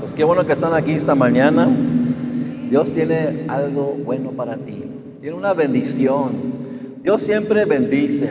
[0.00, 1.68] Pues qué bueno que están aquí esta mañana.
[2.70, 4.82] Dios tiene algo bueno para ti.
[5.20, 6.30] Tiene una bendición.
[7.02, 8.28] Dios siempre bendice.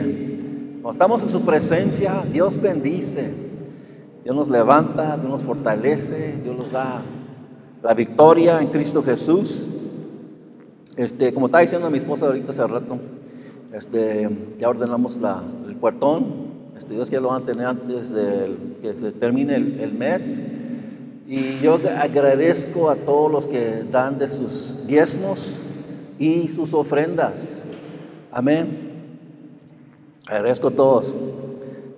[0.82, 3.32] Cuando estamos en su presencia, Dios bendice.
[4.24, 7.02] Dios nos levanta, Dios nos fortalece, Dios nos da
[7.82, 9.68] la victoria en Cristo Jesús.
[10.96, 12.98] Este, como estaba diciendo mi esposa ahorita hace rato,
[13.72, 14.28] este,
[14.58, 16.50] ya ordenamos la, el puertón.
[16.76, 20.59] Este, Dios quiere lo van a tener antes de que se termine el, mes.
[21.32, 25.64] Y yo agradezco a todos los que dan de sus diezmos
[26.18, 27.66] y sus ofrendas.
[28.32, 28.90] Amén.
[30.26, 31.14] Agradezco a todos.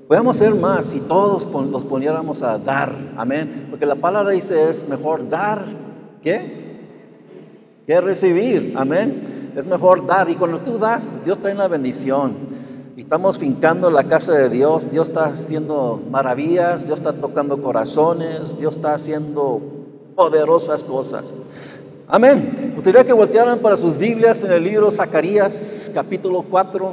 [0.06, 2.94] Podemos hacer más si todos los poniéramos a dar.
[3.16, 3.68] Amén.
[3.70, 5.64] Porque la palabra dice es mejor dar
[6.22, 6.60] que
[7.86, 8.74] que recibir.
[8.76, 9.52] Amén.
[9.56, 10.28] Es mejor dar.
[10.28, 12.51] Y cuando tú das, Dios trae una bendición.
[12.94, 14.90] Y estamos fincando la casa de Dios.
[14.90, 16.86] Dios está haciendo maravillas.
[16.86, 18.58] Dios está tocando corazones.
[18.58, 19.60] Dios está haciendo
[20.14, 21.34] poderosas cosas.
[22.06, 22.74] Amén.
[22.76, 26.92] Gustaría que voltearan para sus Biblias en el libro Zacarías, capítulo 4.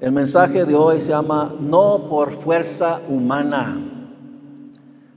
[0.00, 3.78] El mensaje de hoy se llama No por fuerza humana.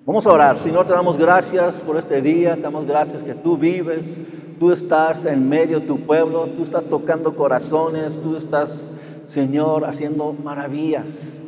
[0.05, 0.59] Vamos a orar.
[0.59, 4.21] Señor, te damos gracias por este día, te damos gracias que tú vives,
[4.59, 8.89] tú estás en medio de tu pueblo, tú estás tocando corazones, tú estás,
[9.25, 11.42] Señor, haciendo maravillas.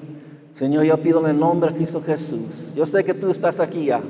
[0.51, 2.73] Señor, yo pido en el nombre de Cristo Jesús.
[2.75, 4.01] Yo sé que tú estás aquí ya.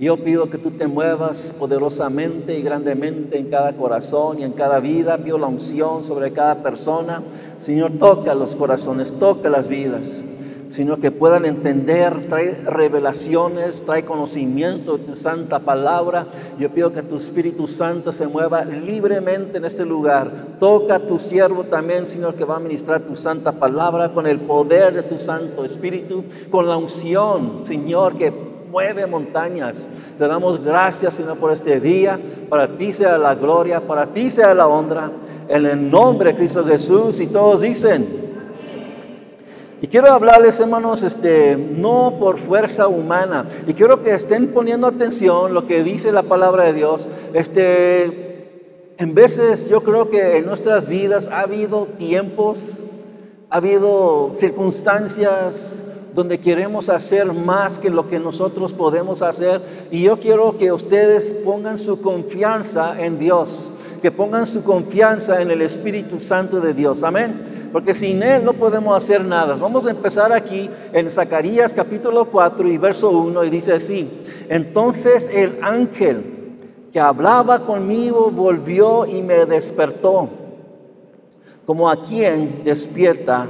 [0.00, 4.80] Yo pido que tú te muevas poderosamente y grandemente en cada corazón y en cada
[4.80, 5.18] vida.
[5.18, 7.22] Pido la unción sobre cada persona.
[7.58, 10.22] Señor, toca los corazones, toca las vidas
[10.68, 16.26] sino que puedan entender, trae revelaciones, trae conocimiento de tu santa palabra.
[16.58, 20.30] Yo pido que tu Espíritu Santo se mueva libremente en este lugar.
[20.60, 24.40] Toca a tu siervo también, Señor, que va a ministrar tu santa palabra con el
[24.40, 28.30] poder de tu Santo Espíritu, con la unción, Señor, que
[28.70, 29.88] mueve montañas.
[30.18, 32.20] Te damos gracias, Señor, por este día.
[32.48, 35.10] Para ti sea la gloria, para ti sea la honra.
[35.48, 38.28] En el nombre de Cristo Jesús y todos dicen,
[39.80, 43.48] y quiero hablarles, hermanos, este, no por fuerza humana.
[43.66, 47.08] Y quiero que estén poniendo atención lo que dice la palabra de Dios.
[47.32, 52.80] Este, en veces yo creo que en nuestras vidas ha habido tiempos,
[53.50, 59.60] ha habido circunstancias donde queremos hacer más que lo que nosotros podemos hacer.
[59.92, 63.70] Y yo quiero que ustedes pongan su confianza en Dios,
[64.02, 67.04] que pongan su confianza en el Espíritu Santo de Dios.
[67.04, 69.56] Amén porque sin Él no podemos hacer nada.
[69.56, 74.08] Vamos a empezar aquí en Zacarías capítulo 4 y verso 1 y dice así,
[74.48, 76.24] entonces el ángel
[76.92, 80.28] que hablaba conmigo volvió y me despertó,
[81.66, 83.46] como a quien despierta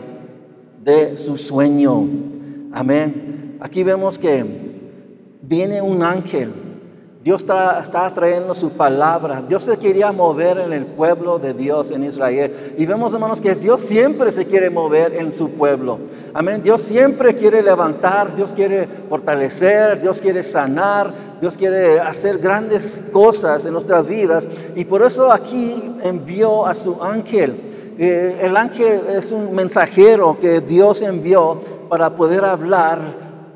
[0.83, 2.06] de su sueño.
[2.73, 3.56] Amén.
[3.61, 4.45] Aquí vemos que
[5.43, 6.68] viene un ángel
[7.23, 9.43] Dios está, trayendo su palabra.
[9.47, 12.75] Dios se quería mover en el pueblo de Dios en Israel.
[12.79, 15.99] Y vemos, hermanos, que Dios siempre se quiere mover en su pueblo.
[16.33, 16.62] Amén.
[16.62, 23.67] Dios siempre quiere levantar, Dios quiere fortalecer, Dios quiere sanar, Dios quiere hacer grandes cosas
[23.67, 24.49] en nuestras vidas.
[24.77, 27.97] Y por eso aquí envió a su ángel.
[27.99, 33.00] Eh, el ángel es un mensajero que Dios envió para poder hablar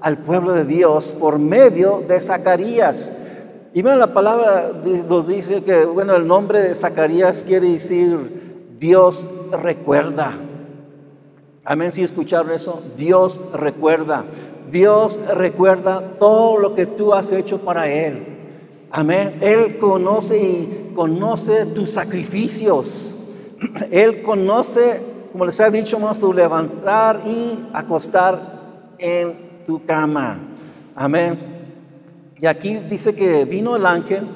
[0.00, 3.12] al pueblo de Dios por medio de Zacarías.
[3.75, 4.72] Y bueno, la palabra
[5.09, 9.28] nos dice que, bueno, el nombre de Zacarías quiere decir Dios
[9.62, 10.34] recuerda.
[11.65, 14.25] Amén, si escucharon eso, Dios recuerda.
[14.71, 18.27] Dios recuerda todo lo que tú has hecho para Él.
[18.91, 19.38] Amén.
[19.41, 23.15] Él conoce y conoce tus sacrificios.
[23.91, 25.00] Él conoce,
[25.32, 28.38] como les ha dicho, más levantar y acostar
[28.99, 30.38] en tu cama.
[30.94, 31.51] Amén.
[32.42, 34.26] Y aquí dice que vino el ángel.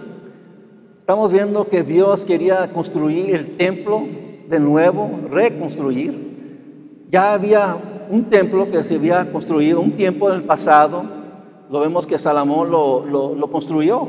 [1.00, 4.04] Estamos viendo que Dios quería construir el templo
[4.46, 7.08] de nuevo, reconstruir.
[7.10, 7.76] Ya había
[8.08, 11.02] un templo que se había construido un tiempo en el pasado.
[11.68, 14.06] Lo vemos que Salomón lo, lo construyó.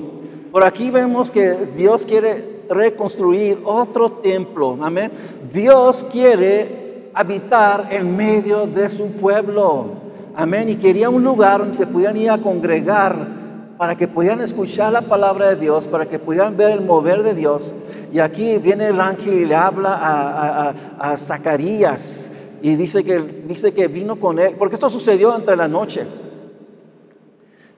[0.52, 4.78] Por aquí vemos que Dios quiere reconstruir otro templo.
[4.80, 5.10] Amén.
[5.52, 9.88] Dios quiere habitar en medio de su pueblo.
[10.36, 10.70] Amén.
[10.70, 13.37] Y quería un lugar donde se pudieran ir a congregar
[13.78, 17.36] para que puedan escuchar la palabra de Dios, para que puedan ver el mover de
[17.36, 17.74] Dios.
[18.12, 22.32] Y aquí viene el ángel y le habla a, a, Zacarías
[22.62, 26.08] y dice que, dice que vino con él, porque esto sucedió entre la noche.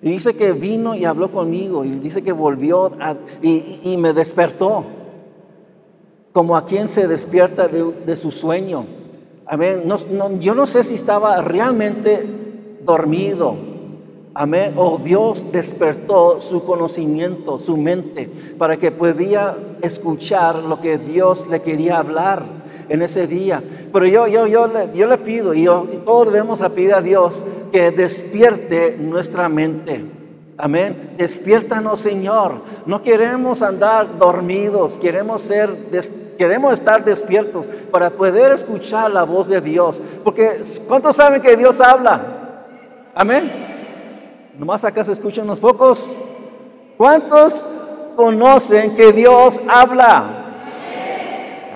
[0.01, 2.93] Y dice que vino y habló conmigo y dice que volvió
[3.41, 4.85] y, me despertó,
[6.31, 8.85] como a quien se despierta de, su sueño.
[9.45, 9.83] Amén.
[10.39, 12.25] yo no sé si estaba realmente
[12.81, 13.69] dormido
[14.33, 14.73] Amén.
[14.75, 21.61] O Dios despertó su conocimiento, su mente, para que podía escuchar lo que Dios le
[21.61, 22.45] quería hablar
[22.89, 23.63] en ese día.
[23.91, 27.01] Pero yo, yo, yo, le, yo le pido, y, yo, y todos debemos pedir a
[27.01, 30.05] Dios que despierte nuestra mente.
[30.57, 31.15] Amén.
[31.17, 32.61] Despiértanos, Señor.
[32.85, 35.69] No queremos andar dormidos, queremos ser
[36.37, 40.01] queremos estar despiertos para poder escuchar la voz de Dios.
[40.23, 42.21] Porque ¿cuántos saben que Dios habla?
[43.13, 43.78] Amén.
[44.59, 46.06] Nomás acá se escuchan unos pocos.
[46.97, 47.65] ¿Cuántos
[48.17, 50.35] conocen que Dios habla?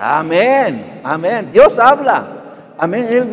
[0.02, 1.00] Amén.
[1.02, 1.50] Amén.
[1.54, 2.74] Dios habla.
[2.78, 3.08] Amén.
[3.10, 3.24] Él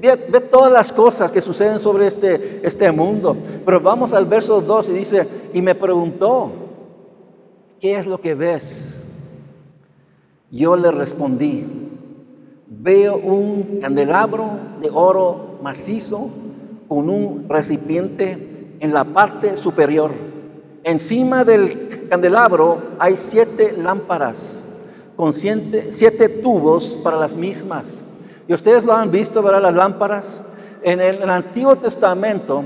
[0.00, 3.36] ve, todas las cosas que suceden sobre este, este mundo.
[3.64, 6.52] Pero vamos al verso 2 y dice, y me preguntó,
[7.80, 9.08] ¿qué es lo que ves?
[10.52, 11.66] Yo le respondí,
[12.68, 14.50] veo un candelabro
[14.80, 16.30] de oro macizo
[16.86, 18.51] con un recipiente
[18.82, 20.10] en la parte superior.
[20.82, 24.68] Encima del candelabro hay siete lámparas
[25.14, 28.02] con siete, tubos para las mismas.
[28.48, 29.62] Y ustedes lo han visto, ¿verdad?
[29.62, 30.42] Las lámparas.
[30.82, 32.64] En el, Antiguo Testamento,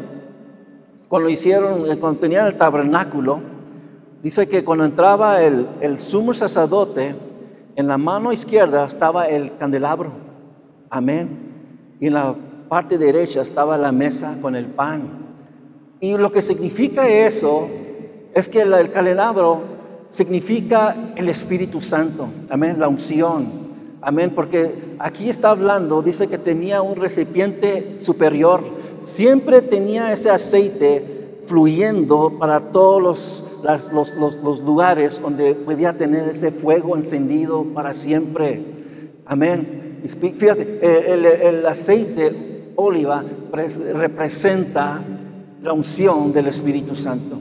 [1.06, 3.40] cuando hicieron, cuando tenían el tabernáculo,
[4.22, 7.14] dice que cuando entraba el, el sumo sacerdote,
[7.76, 10.12] en la mano izquierda estaba el candelabro.
[10.88, 11.28] Amén.
[12.00, 12.34] Y en la
[12.70, 15.25] parte derecha estaba la mesa con el pan.
[16.06, 17.66] Y lo que significa eso
[18.32, 19.58] es que el candelabro
[20.08, 23.66] significa el Espíritu Santo, amén, la unción.
[24.00, 28.62] Amén, porque aquí está hablando, dice que tenía un recipiente superior,
[29.02, 34.14] siempre tenía ese aceite fluyendo para todos los,
[34.44, 38.62] los, lugares donde podía tener ese fuego encendido para siempre.
[39.24, 40.02] Amén.
[40.06, 45.02] Fíjate, el, el aceite oliva representa
[45.62, 47.38] la unción del Espíritu Santo.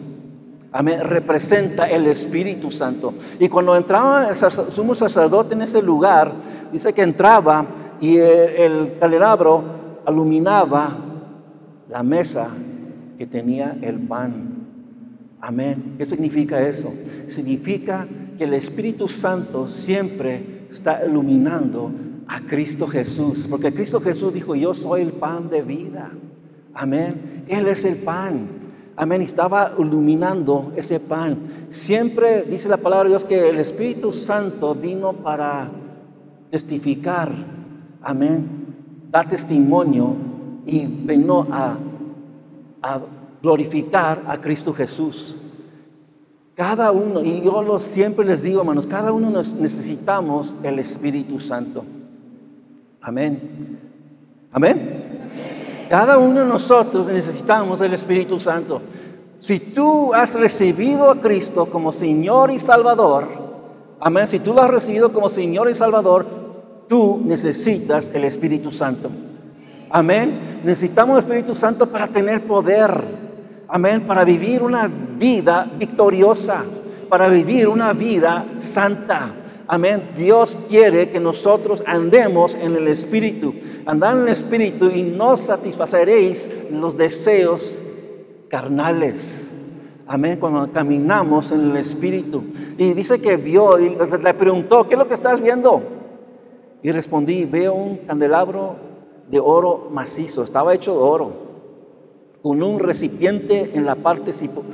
[0.72, 1.00] Amén.
[1.02, 3.14] Representa el Espíritu Santo.
[3.40, 6.34] Y cuando entraba el sumo sacerdote en ese lugar,
[6.72, 7.66] dice que entraba
[8.02, 9.64] y el, candelabro
[10.06, 10.98] iluminaba
[11.90, 12.50] la mesa
[13.18, 14.68] que tenía el pan.
[15.40, 15.96] Amén.
[15.98, 16.94] ¿Qué significa eso?
[17.28, 18.06] Significa
[18.38, 21.90] que el Espíritu Santo siempre está iluminando
[22.28, 23.48] a Cristo Jesús.
[23.50, 26.12] Porque Cristo Jesús dijo, yo soy el pan de vida.
[26.74, 27.35] Amén.
[27.48, 28.48] Él es el pan.
[28.96, 29.22] Amén.
[29.22, 31.38] Estaba iluminando ese pan.
[31.70, 35.70] Siempre dice la palabra de Dios que el Espíritu Santo vino para
[36.50, 37.32] testificar.
[38.02, 38.48] Amén.
[39.12, 40.16] Dar testimonio
[40.66, 41.78] y vino a,
[43.42, 45.38] glorificar a Cristo Jesús.
[46.56, 51.40] Cada uno, y yo lo siempre les digo, hermanos, cada uno nos necesitamos el Espíritu
[51.40, 51.84] Santo.
[53.02, 53.78] Amén.
[54.52, 55.06] Amén.
[55.90, 58.82] Cada uno de nosotros necesitamos el Espíritu Santo.
[59.40, 63.28] Si tú has recibido a Cristo como Señor y Salvador,
[64.00, 66.26] amén, si tú lo has recibido como Señor y Salvador,
[66.88, 69.10] tú necesitas el Espíritu Santo.
[69.90, 70.62] Amén.
[70.64, 72.92] Necesitamos el Espíritu Santo para tener poder.
[73.68, 74.02] Amén.
[74.08, 76.64] Para vivir una vida victoriosa.
[77.10, 79.32] Para vivir una vida santa.
[79.68, 80.12] Amén.
[80.16, 83.56] Dios quiere que nosotros andemos en el Espíritu.
[83.86, 87.82] Andar en el Espíritu y no satisfaceréis los deseos
[88.48, 89.54] carnales.
[90.06, 90.38] Amén.
[90.40, 92.44] Cuando caminamos en el Espíritu.
[92.78, 95.82] Y dice que vio y le preguntó, ¿qué es lo que estás viendo?
[96.84, 98.76] Y respondí, veo un candelabro
[99.30, 100.44] de oro macizo.
[100.44, 101.46] Estaba hecho de oro.
[102.44, 104.32] Con un recipiente en la parte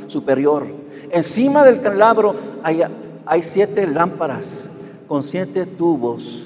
[0.07, 0.67] superior.
[1.11, 2.81] Encima del candelabro hay,
[3.25, 4.70] hay siete lámparas
[5.11, 6.43] con siete tubos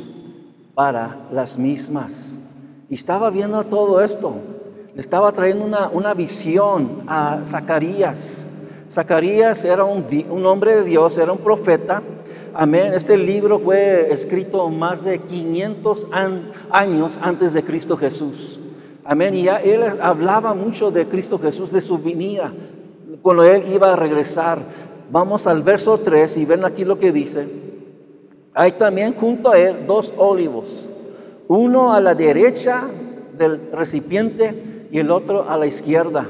[0.74, 2.36] para las mismas.
[2.90, 4.34] Y estaba viendo todo esto.
[4.96, 8.50] Le estaba trayendo una, una visión a Zacarías.
[8.90, 12.02] Zacarías era un, un, hombre de Dios, era un profeta.
[12.56, 12.96] Amén.
[12.96, 16.08] Este libro fue escrito más de 500
[16.72, 18.58] años antes de Cristo Jesús.
[19.04, 19.36] Amén.
[19.36, 22.52] Y ya él hablaba mucho de Cristo Jesús, de su venida,
[23.22, 24.58] cuando él iba a regresar.
[25.12, 27.75] Vamos al verso 3 y ven aquí lo que dice.
[28.58, 30.88] Hay también junto a él dos olivos,
[31.50, 32.84] uno a la derecha
[33.38, 36.26] del recipiente y el otro a la izquierda.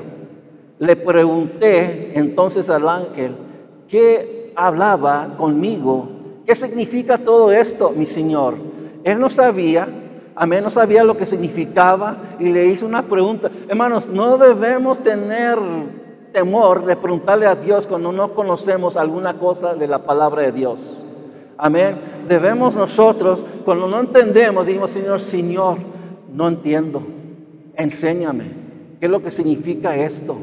[0.80, 3.36] Le pregunté entonces al ángel,
[3.88, 6.10] ¿qué hablaba conmigo?
[6.48, 8.56] ¿Qué significa todo esto, mi Señor?
[9.04, 9.88] Él no sabía,
[10.36, 13.52] amén, no sabía lo que significaba y le hice una pregunta.
[13.70, 15.60] Hermanos, no debemos tener
[16.34, 21.05] temor de preguntarle a Dios cuando no conocemos alguna cosa de la palabra de Dios.
[21.58, 22.26] Amén.
[22.28, 25.78] Debemos nosotros, cuando no entendemos, decimos, Señor, Señor,
[26.34, 27.04] no entiendo.
[27.76, 28.46] Enséñame.
[29.00, 30.38] ¿Qué es lo que significa esto?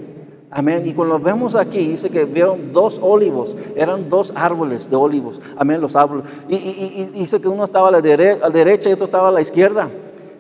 [0.51, 0.83] Amén.
[0.85, 5.41] Y cuando vemos aquí, dice que vieron dos olivos, eran dos árboles de olivos.
[5.57, 6.27] Amén, los árboles.
[6.49, 9.89] Y, dice que uno estaba a la, derecha y otro estaba a la izquierda.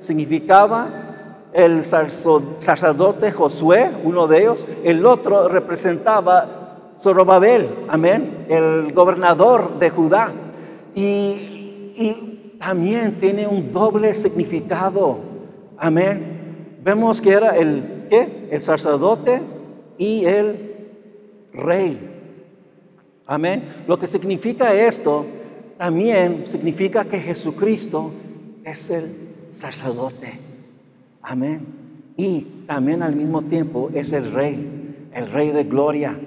[0.00, 4.67] Significaba el sacerdote Josué, uno de ellos.
[4.85, 10.33] El otro representaba Zorobabel, amén, el gobernador de Judá.
[10.95, 11.49] Y,
[12.59, 15.19] también tiene un doble significado.
[15.77, 16.79] Amén.
[16.85, 18.49] Vemos que era el, ¿qué?
[18.53, 19.43] El sacerdote
[19.99, 20.77] y el
[21.53, 21.99] rey.
[23.27, 23.65] Amén.
[23.89, 25.27] Lo que significa esto
[25.77, 28.13] también significa que Jesucristo
[28.65, 29.13] es el
[29.51, 30.39] sacerdote.
[31.21, 31.67] Amén.
[32.17, 36.19] Y también al mismo tiempo es el rey, el rey de gloria.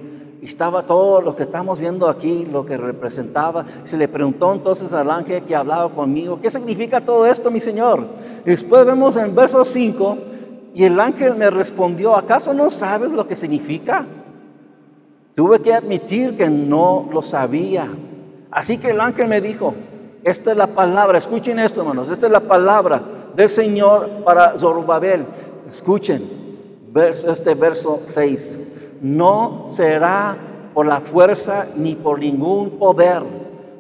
[0.46, 3.66] Estaba todo lo que estamos viendo aquí, lo que representaba.
[3.84, 8.06] Se le preguntó entonces al ángel que hablaba conmigo, ¿qué significa todo esto, mi Señor?
[8.46, 10.18] Después vemos en verso 5
[10.76, 14.06] y el ángel me respondió, ¿acaso no sabes lo que significa?
[15.34, 17.88] Tuve que admitir que no lo sabía.
[18.52, 19.74] Así que el ángel me dijo,
[20.24, 23.02] esta es la palabra, escuchen esto hermanos, esta es la palabra
[23.36, 25.26] del Señor para Zorobabel.
[25.68, 26.30] Escuchen
[27.28, 28.60] este verso 6.
[29.02, 30.38] No será
[30.74, 33.24] por la fuerza ni por ningún poder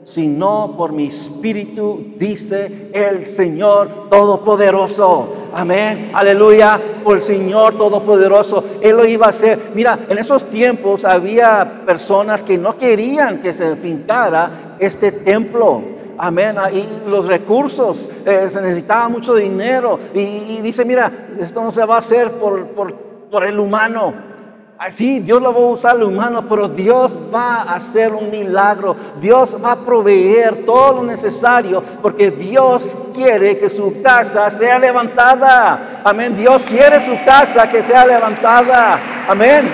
[0.05, 5.50] sino por mi espíritu, dice el Señor Todopoderoso.
[5.51, 8.63] Amén, aleluya, por el Señor Todopoderoso.
[8.81, 9.72] Él lo iba a hacer.
[9.74, 15.81] Mira, en esos tiempos había personas que no querían que se fincara este templo.
[16.19, 16.55] Amén.
[16.72, 19.98] Y los recursos, eh, se necesitaba mucho dinero.
[20.13, 24.35] Y, dice, mira, esto no se va a hacer por, el humano.
[24.77, 28.96] Así, Dios lo va a usar lo humano, pero Dios va a hacer un milagro.
[29.22, 36.01] Dios va a proveer todo lo necesario porque Dios quiere que su casa sea levantada.
[36.03, 36.36] Amén.
[36.36, 39.00] Dios quiere su casa que sea levantada.
[39.29, 39.70] Amén.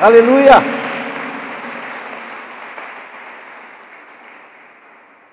[0.00, 0.60] Aleluya.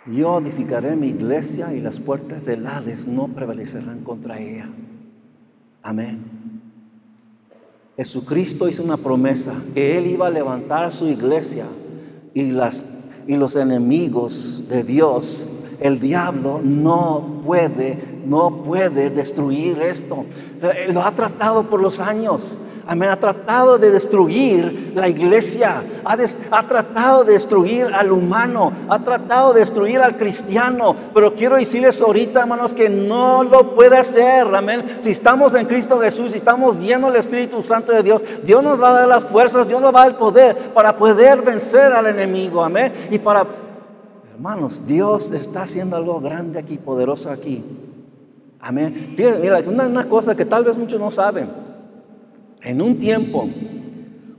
[0.06, 4.68] Yo edificaré mi iglesia y las puertas del Hades no prevalecerán contra ella.
[5.82, 6.41] Amén.
[8.02, 11.68] Jesucristo hizo una promesa que Él iba a levantar su iglesia
[12.34, 12.84] y, las,
[13.28, 15.48] y los enemigos de Dios,
[15.80, 20.26] el diablo no puede, no puede destruir esto.
[20.64, 22.58] Eh, lo ha tratado por los años.
[22.88, 23.10] Amén.
[23.10, 25.84] Ha tratado de destruir la iglesia.
[26.04, 28.74] Ha, tratado de destruir al humano.
[28.90, 30.96] Ha tratado de destruir al cristiano.
[31.14, 34.48] Pero quiero decirles ahorita, hermanos, que no lo puede hacer.
[34.54, 34.98] Amén.
[35.00, 38.82] Si estamos en Cristo Jesús, si estamos llenos del Espíritu Santo de Dios, Dios nos
[38.82, 41.94] va a dar las fuerzas, Dios nos va a dar el poder para poder vencer
[41.94, 42.64] al enemigo.
[42.64, 42.94] Amén.
[43.12, 43.46] Y para,
[44.34, 47.64] hermanos, Dios está haciendo algo grande aquí, poderoso aquí.
[48.60, 49.16] Amén.
[49.42, 51.71] mira, una cosa que tal vez muchos no saben.
[52.64, 53.50] En un tiempo,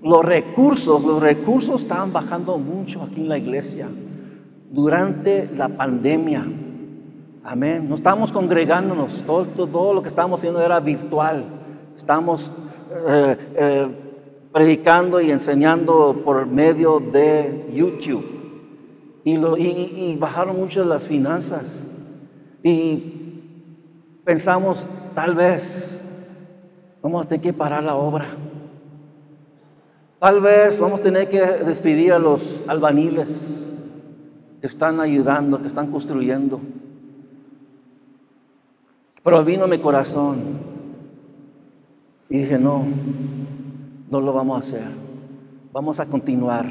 [0.02, 3.88] los recursos, los recursos estaban bajando mucho aquí en la iglesia
[4.70, 6.46] durante la pandemia.
[7.44, 7.88] Amén.
[7.88, 11.44] No estábamos congregándonos, todo, todo, lo que estábamos haciendo era virtual.
[11.96, 12.52] Estamos
[13.08, 13.88] eh, eh,
[14.52, 18.24] predicando y enseñando por medio de YouTube.
[19.24, 21.84] Y, y bajaron mucho las finanzas.
[22.62, 23.02] Y
[24.24, 26.01] pensamos, tal vez
[27.02, 28.26] vamos a tener que parar la obra.
[30.18, 33.66] Tal vez vamos a tener que despedir a los albaniles
[34.60, 36.60] que están ayudando, que están construyendo.
[39.24, 40.38] Pero vino mi corazón
[42.28, 42.84] y dije, no,
[44.10, 44.88] no lo vamos a hacer.
[45.72, 46.66] Vamos a continuar.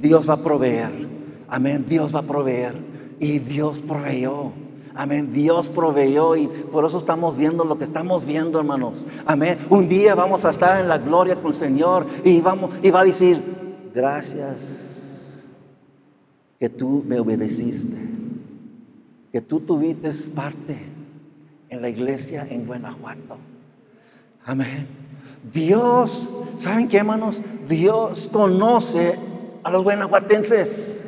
[0.00, 1.08] Dios va a proveer.
[1.48, 1.84] Amén.
[1.88, 2.74] Dios va a proveer.
[3.20, 4.52] Y Dios proveyó.
[4.94, 5.32] Amén.
[5.32, 9.06] Dios proveyó y por eso estamos viendo lo que estamos viendo, hermanos.
[9.26, 9.58] Amén.
[9.70, 13.00] Un día vamos a estar en la gloria con el Señor y, vamos, y va
[13.00, 13.40] a decir,
[13.94, 15.44] gracias
[16.58, 17.96] que tú me obedeciste,
[19.32, 20.78] que tú tuviste parte
[21.68, 23.38] en la iglesia en Guanajuato.
[24.44, 24.86] Amén.
[25.52, 27.42] Dios, ¿saben qué, hermanos?
[27.68, 29.18] Dios conoce
[29.64, 31.01] a los guanajuatenses.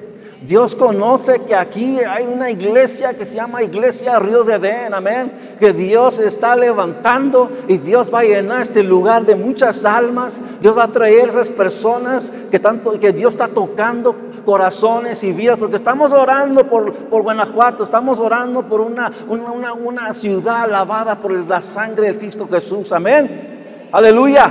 [0.46, 5.56] Dios conoce que aquí hay una iglesia que se llama Iglesia Río de Edén, amén.
[5.58, 10.42] Que Dios está levantando y Dios va a llenar este lugar de muchas almas.
[10.60, 15.58] Dios va a traer esas personas que, tanto, que Dios está tocando corazones y vidas,
[15.58, 21.32] porque estamos orando por, por Guanajuato, estamos orando por una, una, una ciudad lavada por
[21.32, 23.88] la sangre de Cristo Jesús, amén.
[23.90, 24.50] Aleluya.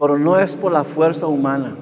[0.00, 1.76] Pero no es por la fuerza humana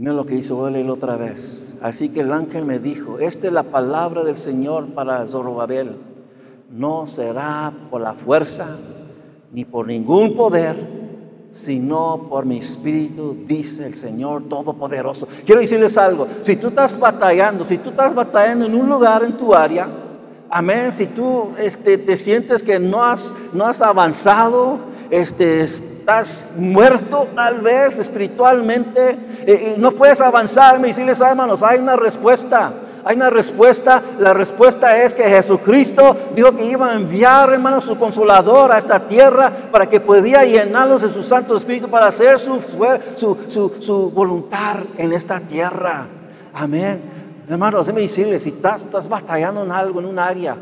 [0.00, 1.74] Mira lo que hizo, voy a leerlo otra vez.
[1.82, 5.98] Así que el ángel me dijo, esta es la palabra del Señor para Zorobabel.
[6.70, 8.78] No será por la fuerza
[9.52, 10.78] ni por ningún poder,
[11.50, 15.28] sino por mi espíritu, dice el Señor Todopoderoso.
[15.44, 19.36] Quiero decirles algo, si tú estás batallando, si tú estás batallando en un lugar en
[19.36, 19.86] tu área,
[20.48, 24.78] amén, si tú este, te sientes que no has, no has avanzado,
[25.10, 25.66] este,
[26.10, 31.96] estás muerto tal vez espiritualmente eh, y no puedes avanzar, me decirles hermanos, hay una
[31.96, 32.72] respuesta.
[33.02, 34.02] Hay una respuesta.
[34.18, 39.08] La respuesta es que Jesucristo dijo que iba a enviar, hermanos, su consolador a esta
[39.08, 42.60] tierra para que podía llenarlos de su Santo Espíritu para hacer su,
[43.14, 46.08] su, su, voluntad en esta tierra.
[46.52, 47.00] Amén.
[47.48, 50.58] Hermanos, déjeme decirle, si estás batallando en algo, en un área,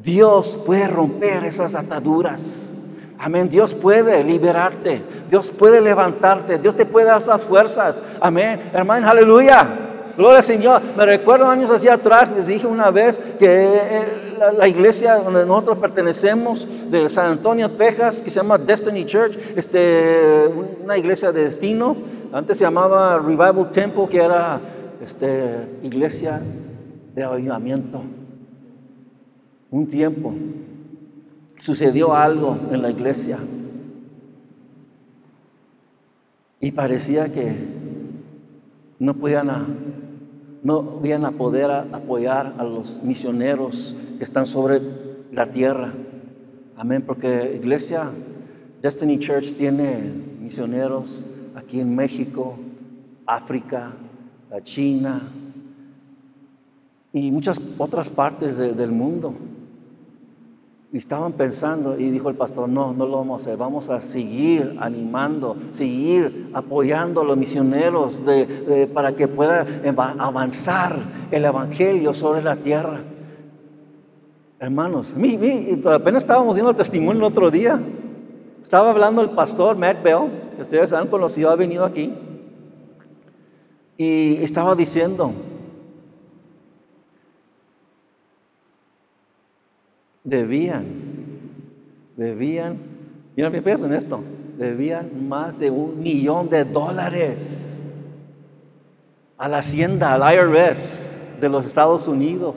[0.00, 2.75] Dios puede romper esas ataduras.
[3.18, 3.48] Amén.
[3.48, 5.02] Dios puede liberarte.
[5.30, 6.58] Dios puede levantarte.
[6.58, 8.02] Dios te puede dar esas fuerzas.
[8.20, 8.70] Amén.
[8.72, 9.86] Hermano, aleluya.
[10.16, 10.82] Gloria al Señor.
[10.96, 15.78] Me recuerdo años hacia atrás, les dije una vez que eh, la, iglesia donde nosotros
[15.78, 20.46] pertenecemos, de San Antonio, Texas, que se llama Destiny Church, este,
[20.82, 21.96] una iglesia de destino,
[22.32, 24.60] antes se llamaba Revival Temple, que era
[25.02, 26.40] este, iglesia
[27.14, 28.02] de avivamiento.
[29.70, 30.32] Un tiempo
[31.66, 33.40] sucedió algo en la iglesia
[36.60, 37.56] y parecía que
[39.00, 39.48] no podían
[40.62, 44.80] no iban a poder apoyar a los misioneros que están sobre
[45.32, 45.92] la tierra.
[46.76, 48.12] Amén, porque Iglesia
[48.80, 50.08] Destiny Church tiene
[50.40, 52.56] misioneros aquí en México,
[53.26, 53.90] África,
[54.62, 55.32] China
[57.12, 59.34] y muchas otras partes del mundo.
[60.92, 64.00] Y estaban pensando y dijo el pastor, no, no lo vamos a hacer, vamos a
[64.00, 68.22] seguir animando, seguir apoyando a los misioneros
[68.94, 69.66] para que pueda
[70.18, 70.96] avanzar
[71.30, 73.00] el Evangelio sobre la tierra.
[74.58, 75.12] Hermanos,
[75.86, 77.80] apenas estábamos viendo el testimonio el otro día.
[78.62, 82.14] Estaba hablando el pastor Matt Bell, que ustedes han conocido, ha venido aquí.
[83.98, 85.32] Y estaba diciendo,
[90.26, 90.84] debían,
[92.16, 92.76] debían,
[93.36, 94.20] mira, me en esto,
[94.58, 97.82] debían más de un millón de dólares
[99.38, 102.56] a la hacienda, al IRS de los Estados Unidos.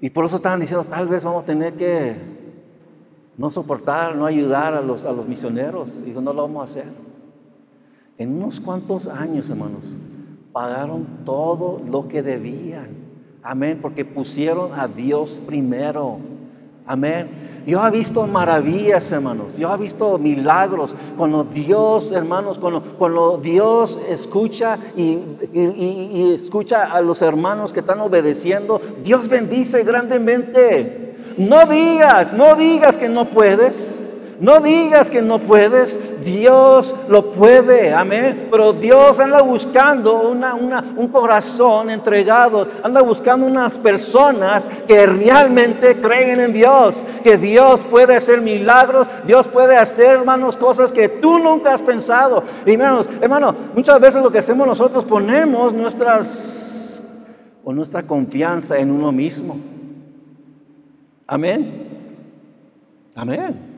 [0.00, 2.16] Y por eso estaban diciendo, tal vez vamos a tener que
[3.36, 6.04] no soportar, no ayudar a los, a los misioneros.
[6.04, 6.92] Digo, no lo vamos a hacer.
[8.16, 9.96] En unos cuantos años, hermanos,
[10.52, 13.03] pagaron todo lo que debían.
[13.46, 16.18] Amén, porque pusieron a Dios primero.
[16.86, 17.62] Amén.
[17.66, 19.58] Yo he visto maravillas, hermanos.
[19.58, 20.94] Yo he visto milagros.
[21.14, 25.18] Cuando Dios, hermanos, cuando, cuando Dios escucha y,
[25.52, 31.34] y, escucha a los hermanos que están obedeciendo, Dios bendice grandemente.
[31.36, 34.00] No digas, no digas que no puedes.
[34.40, 38.48] No digas que no puedes, Dios lo puede, amén.
[38.50, 46.40] Pero Dios anda buscando una, un corazón entregado, anda buscando unas personas que realmente creen
[46.40, 51.72] en Dios, que Dios puede hacer milagros, Dios puede hacer, hermanos, cosas que tú nunca
[51.72, 52.42] has pensado.
[52.66, 57.02] Y hermanos, hermano, muchas veces lo que hacemos nosotros ponemos nuestras
[57.64, 59.56] o nuestra confianza en uno mismo.
[61.26, 61.88] Amén.
[63.14, 63.73] Amén.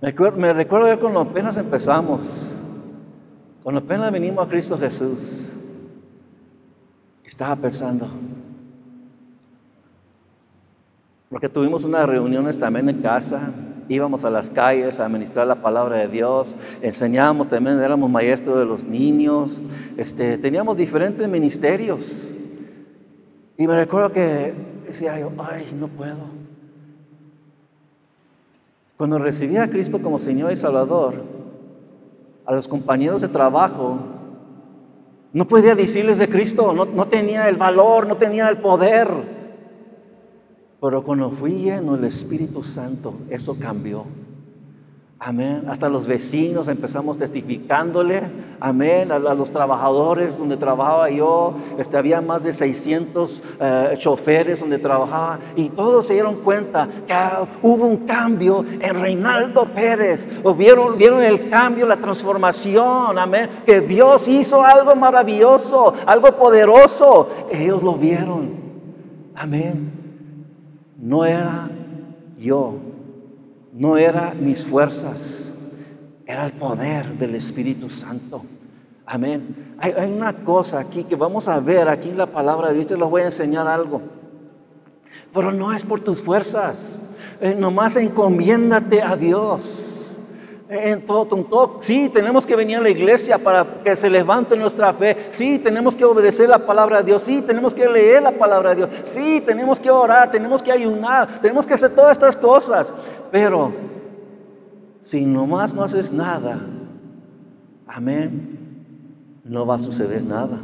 [0.00, 2.54] Me, recuerdo que cuando apenas empezamos,
[3.62, 5.50] cuando apenas venimos a Cristo Jesús,
[7.24, 8.06] estaba pensando,
[11.30, 13.50] porque tuvimos unas reuniones también en casa,
[13.88, 18.66] íbamos a las calles a ministrar la palabra de Dios, enseñábamos también, éramos maestros de
[18.66, 19.62] los niños,
[19.96, 22.30] este, teníamos diferentes ministerios.
[23.56, 24.52] Y me recuerdo que
[24.86, 26.35] decía yo, ay, no puedo.
[28.96, 31.22] Cuando recibí a Cristo como Señor y Salvador,
[32.46, 33.98] a los compañeros de trabajo,
[35.32, 39.08] no podía decirles de Cristo, no, no tenía el valor, no tenía el poder.
[40.80, 44.04] Pero cuando fui lleno del Espíritu Santo, eso cambió.
[45.18, 45.64] Amén.
[45.68, 48.22] Hasta los vecinos empezamos testificándole.
[48.60, 49.10] Amén.
[49.10, 55.38] A, los trabajadores donde trabajaba yo, este, había más de 600 eh, choferes donde trabajaba
[55.56, 57.14] y todos se dieron cuenta que
[57.62, 60.28] hubo un cambio en Reinaldo Pérez.
[60.56, 63.18] Vieron, vieron el cambio, la transformación.
[63.18, 63.48] Amén.
[63.64, 67.30] Que Dios hizo algo maravilloso, algo poderoso.
[67.50, 68.50] Ellos lo vieron.
[69.34, 69.92] Amén.
[70.98, 71.70] No era
[72.38, 72.85] yo
[73.76, 75.54] no era mis fuerzas,
[76.26, 78.42] era el poder del Espíritu Santo.
[79.04, 79.76] Amén.
[79.78, 82.96] Hay, una cosa aquí que vamos a ver aquí en la palabra de Dios, te
[82.96, 84.00] les voy a enseñar algo.
[85.32, 86.98] Pero no es por tus fuerzas.
[87.40, 89.92] Eh, nomás encomiéndate a Dios.
[90.68, 94.56] En todo, en todo, sí, tenemos que venir a la iglesia para que se levante
[94.56, 95.28] nuestra fe.
[95.28, 97.22] Sí, tenemos que obedecer la palabra de Dios.
[97.22, 98.90] Sí, tenemos que leer la palabra de Dios.
[99.04, 102.92] Sí, tenemos que orar, tenemos que ayunar, tenemos que hacer todas estas cosas.
[103.30, 103.72] Pero
[105.00, 106.60] si nomás no haces nada,
[107.86, 108.56] amén,
[109.44, 110.58] no va a suceder nada.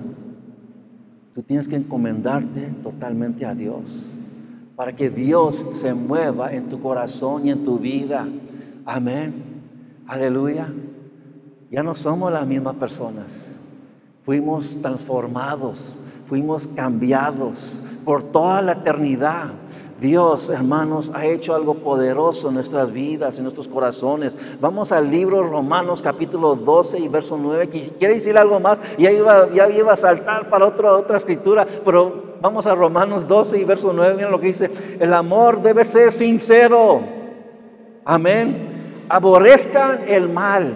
[1.33, 4.12] Tú tienes que encomendarte totalmente a Dios
[4.77, 8.27] para que Dios se mueva en tu corazón y en tu vida.
[8.85, 9.33] Amén.
[10.07, 10.68] Aleluya.
[11.70, 13.61] Ya no somos las mismas personas.
[14.25, 19.53] Fuimos transformados, fuimos cambiados por toda la eternidad.
[20.03, 24.37] Dios, hermanos, ha hecho algo poderoso en nuestras vidas, en nuestros corazones.
[24.61, 27.69] Vamos al libro Romanos capítulo 12 y verso 9.
[27.69, 28.81] ¿Quiere decir algo más?
[28.99, 33.61] Ya iba, ya iba a saltar para otra, otra escritura, pero vamos a Romanos 12
[33.61, 34.15] y verso 9.
[34.15, 34.73] Miren lo que dice.
[34.99, 37.01] El amor debe ser sincero.
[38.05, 39.05] Amén.
[39.09, 40.75] Aborrezcan el mal.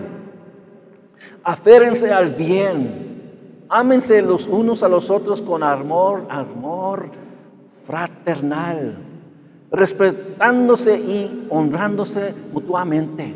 [1.43, 3.65] Aférense al bien.
[3.69, 7.11] Ámense los unos a los otros con amor, amor
[7.85, 9.15] fraternal
[9.70, 13.35] respetándose y honrándose mutuamente.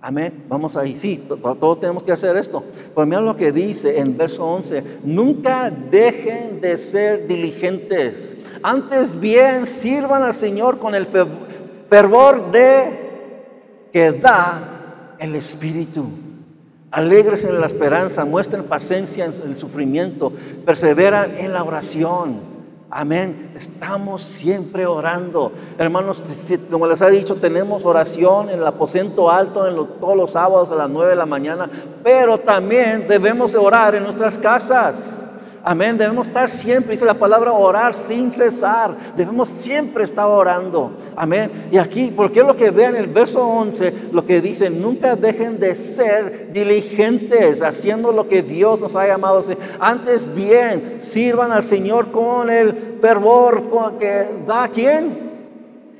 [0.00, 0.44] Amén.
[0.48, 0.98] Vamos ahí.
[0.98, 2.62] Sí, todos tenemos que hacer esto.
[2.94, 4.98] Pero mira lo que dice en verso 11.
[5.02, 8.36] Nunca dejen de ser diligentes.
[8.62, 13.04] Antes bien sirvan al Señor con el fervor de
[13.90, 16.04] que da el Espíritu.
[16.90, 20.32] Alegres en la esperanza, muestren paciencia en el sufrimiento,
[20.66, 22.53] perseveran en la oración.
[22.96, 23.50] Amén.
[23.56, 25.50] Estamos siempre orando.
[25.78, 26.24] Hermanos,
[26.70, 30.76] como les ha dicho, tenemos oración en el aposento alto en todos los sábados a
[30.76, 31.68] las 9 de la mañana,
[32.04, 35.26] pero también debemos orar en nuestras casas.
[35.66, 35.96] Amén.
[35.96, 38.94] Debemos estar siempre, dice la palabra, orar sin cesar.
[39.16, 40.92] Debemos siempre estar orando.
[41.16, 41.68] Amén.
[41.72, 45.58] Y aquí, porque lo que vean en el verso 11, lo que dice, nunca dejen
[45.58, 49.40] de ser diligentes, haciendo lo que Dios nos ha llamado.
[49.80, 55.32] Antes bien, sirvan al Señor con el fervor con que da quién?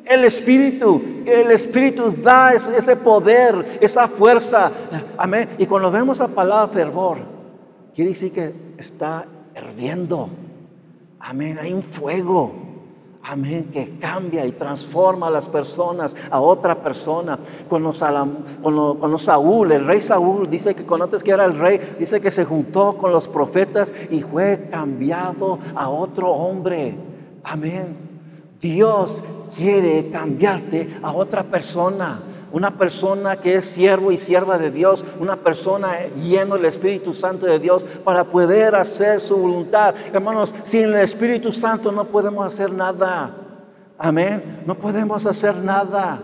[0.04, 4.70] El Espíritu, el Espíritu da ese poder, esa fuerza.
[5.16, 5.48] Amén.
[5.56, 7.16] Y cuando vemos la palabra fervor,
[7.94, 9.24] quiere decir que está
[9.56, 10.28] hirviendo.
[11.20, 12.52] Amén, hay un fuego.
[13.26, 17.38] Amén, que cambia y transforma a las personas, a otra persona.
[17.70, 22.20] Con con Saúl, el rey Saúl, dice que cuando antes que era el rey, dice
[22.20, 26.94] que se juntó con los profetas y fue cambiado a otro hombre.
[27.42, 27.96] Amén.
[28.60, 29.24] Dios
[29.56, 32.20] quiere cambiarte a otra persona
[32.54, 37.46] una persona que es siervo y sierva de Dios, una persona lleno del Espíritu Santo
[37.46, 39.92] de Dios para poder hacer su voluntad.
[40.12, 43.34] Hermanos, sin el Espíritu Santo no podemos hacer nada.
[43.98, 44.62] Amén.
[44.66, 46.20] No podemos hacer nada.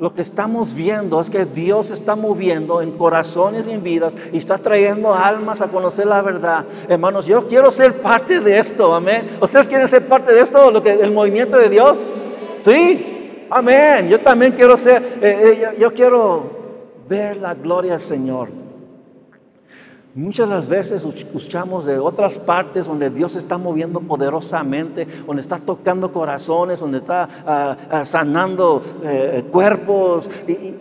[0.00, 4.38] Lo que estamos viendo es que Dios está moviendo en corazones y en vidas y
[4.38, 6.64] está trayendo almas a conocer la verdad.
[6.88, 8.94] Hermanos, yo quiero ser parte de esto.
[8.94, 9.36] Amén.
[9.38, 10.70] ¿Ustedes quieren ser parte de esto?
[10.70, 12.14] Lo que, el movimiento de Dios.
[12.64, 13.13] Sí.
[13.54, 14.08] Amén.
[14.08, 16.50] Yo también quiero ser, eh, eh, yo, quiero
[17.08, 18.48] ver la gloria del Señor.
[20.12, 26.12] Muchas las veces escuchamos de otras partes donde Dios está moviendo poderosamente, donde está tocando
[26.12, 30.28] corazones, donde está ah, ah, sanando eh, cuerpos.
[30.48, 30.74] Y,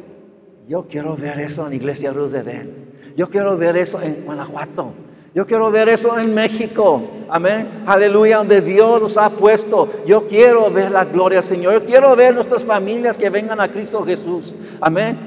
[0.68, 3.14] yo quiero ver eso en iglesia Luz de Den.
[3.16, 4.94] Yo quiero ver eso en Guanajuato.
[5.36, 7.02] Yo quiero ver eso en México.
[7.28, 7.84] Amén.
[7.88, 9.90] Aleluya, donde Dios nos ha puesto.
[10.06, 11.74] Yo quiero ver la gloria del Señor.
[11.74, 14.54] Yo quiero ver nuestras familias que vengan a Cristo Jesús.
[14.80, 15.18] Amén.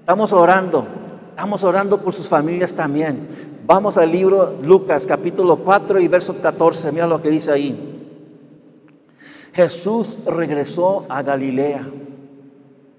[0.00, 0.86] Estamos orando.
[1.30, 3.26] Estamos orando por sus familias también.
[3.64, 6.92] Vamos al libro Lucas capítulo 4 y verso 14.
[6.92, 7.78] Mira lo que dice ahí.
[9.54, 11.88] Jesús regresó a Galilea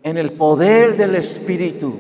[0.01, 1.95] en el poder del Espíritu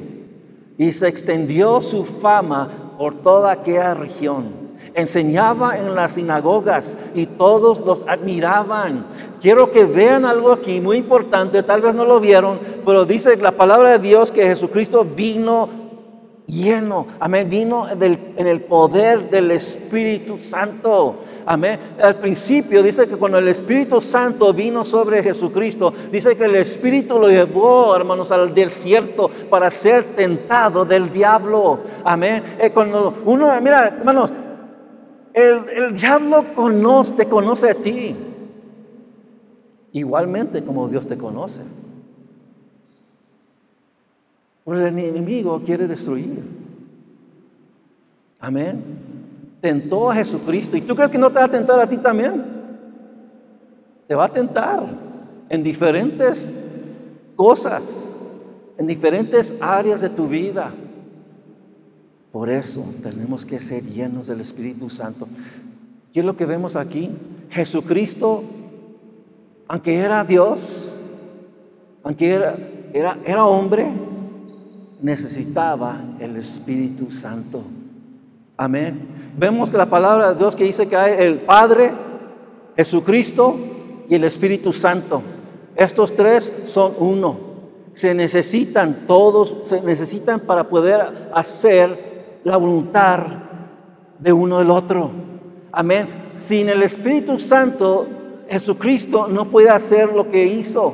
[0.77, 4.53] y se extendió su fama por toda aquella región.
[4.93, 9.07] Enseñaba en las sinagogas y todos los admiraban.
[9.41, 13.53] Quiero que vean algo aquí muy importante, tal vez no lo vieron, pero dice la
[13.53, 15.67] palabra de Dios que Jesucristo vino
[16.45, 21.21] lleno, amén, vino en el poder del Espíritu Santo.
[21.45, 21.79] Amén.
[22.01, 27.17] Al principio dice que cuando el Espíritu Santo vino sobre Jesucristo, dice que el Espíritu
[27.17, 31.79] lo llevó, hermanos, al desierto para ser tentado del diablo.
[32.03, 32.43] Amén.
[32.59, 34.31] Eh, cuando uno, mira, hermanos,
[35.33, 38.15] el, el diablo conoce, te conoce a ti.
[39.93, 41.63] Igualmente como Dios te conoce.
[44.65, 46.43] El enemigo quiere destruir.
[48.39, 49.10] Amén
[49.61, 50.75] tentó a Jesucristo.
[50.75, 52.43] ¿Y tú crees que no te va a tentar a ti también?
[54.07, 55.11] Te va a tentar.
[55.49, 56.53] en diferentes
[57.35, 58.09] cosas,
[58.77, 60.71] en diferentes áreas de tu vida.
[62.31, 65.27] Por eso tenemos que ser llenos del Espíritu Santo.
[66.13, 67.11] ¿Qué es lo que vemos aquí?
[67.49, 68.43] Jesucristo,
[69.67, 70.97] aunque era Dios,
[72.03, 72.57] aunque era,
[72.93, 73.91] era, era hombre,
[75.01, 77.61] necesitaba el Espíritu Santo.
[78.61, 79.07] Amén.
[79.35, 81.91] Vemos que la palabra de Dios que dice que hay el Padre,
[82.77, 83.57] Jesucristo
[84.07, 85.23] y el Espíritu Santo.
[85.75, 87.39] Estos tres son uno.
[87.93, 93.25] Se necesitan todos, se necesitan para poder hacer la voluntad
[94.19, 95.09] de uno del otro.
[95.71, 96.33] Amén.
[96.35, 98.05] Sin el Espíritu Santo,
[98.47, 100.93] Jesucristo no puede hacer lo que hizo.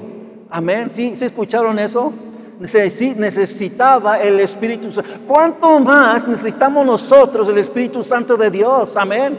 [0.50, 0.90] Amén.
[0.90, 2.14] ¿Sí, ¿Sí escucharon eso?
[2.60, 5.10] Necesitaba el Espíritu Santo.
[5.28, 8.98] ¿Cuánto más necesitamos nosotros el Espíritu Santo de Dios?
[8.98, 9.38] Amén.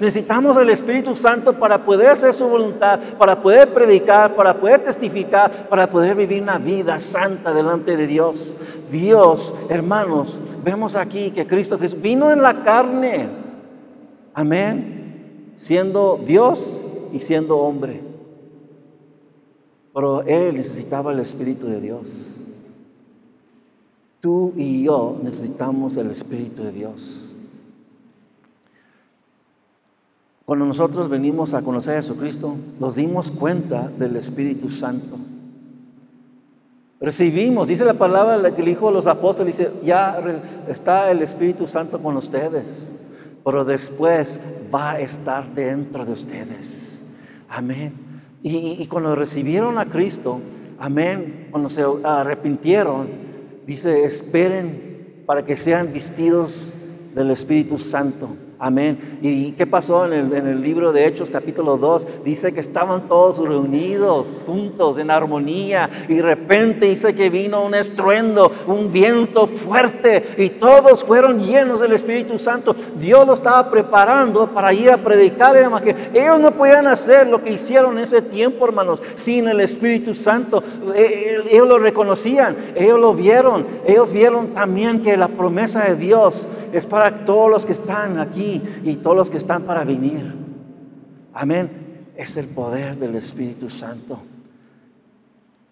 [0.00, 5.68] Necesitamos el Espíritu Santo para poder hacer su voluntad, para poder predicar, para poder testificar,
[5.68, 8.54] para poder vivir una vida santa delante de Dios.
[8.90, 13.28] Dios, hermanos, vemos aquí que Cristo Jesús vino en la carne.
[14.32, 15.52] Amén.
[15.56, 16.80] Siendo Dios
[17.12, 18.00] y siendo hombre.
[19.92, 22.39] Pero Él necesitaba el Espíritu de Dios.
[24.20, 27.30] Tú y yo necesitamos el Espíritu de Dios.
[30.44, 35.16] Cuando nosotros venimos a conocer a Jesucristo, nos dimos cuenta del Espíritu Santo.
[37.00, 40.20] Recibimos, dice la palabra que el Hijo de los Apóstoles, dice, ya
[40.68, 42.90] está el Espíritu Santo con ustedes,
[43.42, 44.40] pero después
[44.74, 47.02] va a estar dentro de ustedes.
[47.48, 47.94] Amén.
[48.42, 50.40] Y, y cuando recibieron a Cristo,
[50.78, 53.29] amén, cuando se arrepintieron,
[53.70, 56.74] dice, esperen para que sean vestidos
[57.14, 58.36] del Espíritu Santo.
[58.62, 59.18] Amén.
[59.22, 62.24] ¿Y qué pasó en el, en el, libro de Hechos capítulo 2?
[62.26, 65.88] Dice que estaban todos reunidos, juntos, en armonía.
[66.10, 70.34] Y de repente dice que vino un estruendo, un viento fuerte.
[70.36, 72.76] Y todos fueron llenos del Espíritu Santo.
[73.00, 75.56] Dios lo estaba preparando para ir a predicar.
[75.82, 80.14] Que ellos no podían hacer lo que hicieron en ese tiempo, hermanos, sin el Espíritu
[80.14, 80.62] Santo.
[80.94, 83.66] E, ellos lo reconocían, ellos lo vieron.
[83.86, 88.49] Ellos vieron también que la promesa de Dios es para todos los que están aquí
[88.84, 90.34] y todos los que están para venir.
[91.32, 91.70] Amén.
[92.16, 94.20] Es el poder del Espíritu Santo.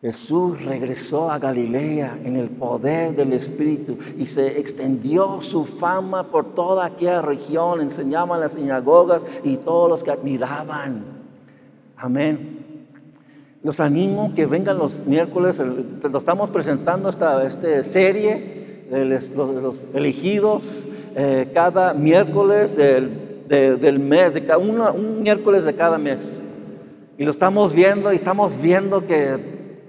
[0.01, 6.55] Jesús regresó a Galilea en el poder del Espíritu y se extendió su fama por
[6.55, 11.03] toda aquella región, enseñaba en las sinagogas y todos los que admiraban.
[11.97, 12.59] Amén.
[13.65, 20.87] Los animo que vengan los miércoles, lo estamos presentando esta, esta serie de los, elegidos
[21.21, 26.41] eh, cada miércoles del, mes, de cada, un miércoles de cada mes.
[27.19, 29.35] Y lo estamos viendo y estamos viendo que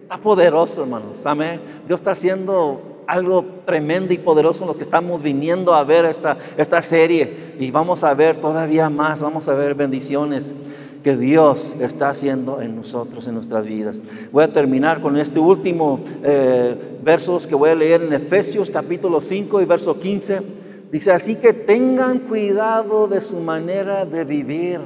[0.02, 1.24] está poderoso, hermanos.
[1.28, 1.62] Amén.
[1.88, 6.36] Dios está haciendo algo tremendo y poderoso en lo que estamos viniendo a ver esta,
[6.58, 7.54] esta serie.
[7.60, 10.56] Y vamos a ver todavía más, vamos a ver bendiciones
[11.04, 14.02] que Dios está haciendo en nosotros, en nuestras vidas.
[14.32, 19.22] Voy a terminar con este último eh, versos que voy a leer en Efesios capítulo
[19.22, 20.69] 5 y verso 15.
[20.92, 24.80] Dice, así que tengan cuidado de su manera de vivir.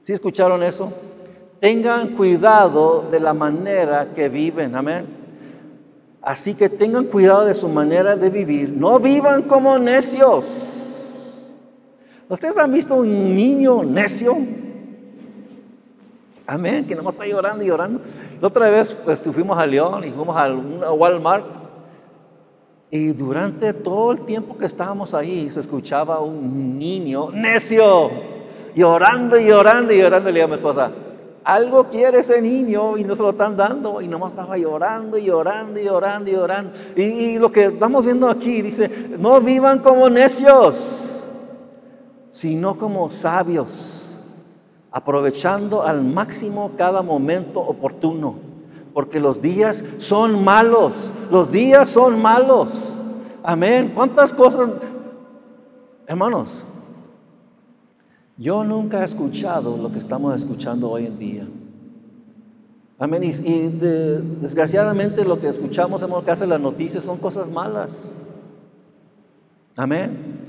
[0.00, 0.92] ¿Sí escucharon eso?
[1.60, 4.74] Tengan cuidado de la manera que viven.
[4.76, 5.06] Amén.
[6.20, 8.68] Así que tengan cuidado de su manera de vivir.
[8.68, 10.72] No vivan como necios.
[12.28, 14.36] ¿Ustedes han visto un niño necio?
[16.46, 18.00] Amén, que no está llorando y llorando.
[18.40, 21.65] La otra vez pues, fuimos a León y fuimos a, Walmart.
[22.90, 28.10] Y durante todo el tiempo que estábamos ahí se escuchaba un niño necio,
[28.74, 30.30] llorando y llorando y llorando.
[30.30, 30.92] Le dije a mi esposa,
[31.42, 34.00] algo quiere ese niño y no se lo están dando.
[34.00, 36.72] Y nomás estaba llorando y llorando y llorando y llorando.
[36.96, 41.22] Y lo que estamos viendo aquí dice, no vivan como necios,
[42.30, 43.96] sino como sabios
[44.96, 48.36] aprovechando al máximo cada momento oportuno,
[48.96, 52.72] porque los días son malos, los días son malos.
[53.42, 53.92] Amén.
[53.94, 54.70] ¿Cuántas cosas,
[56.06, 56.64] hermanos?
[58.38, 61.46] Yo nunca he escuchado lo que estamos escuchando hoy en día.
[62.98, 63.22] Amén.
[63.22, 63.32] Y,
[64.40, 68.16] desgraciadamente lo que escuchamos en que hacen las noticias son cosas malas.
[69.76, 70.40] Amén.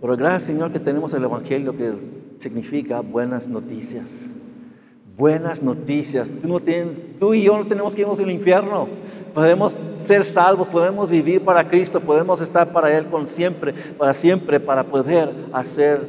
[0.00, 1.92] Pero gracias Señor que tenemos el Evangelio que
[2.38, 4.36] significa buenas noticias.
[5.16, 6.30] Buenas noticias.
[7.18, 8.86] Tú, y yo no tenemos que irnos al infierno.
[9.32, 14.60] Podemos ser salvos, podemos vivir para Cristo, podemos estar para Él con siempre, para siempre,
[14.60, 16.06] para poder hacer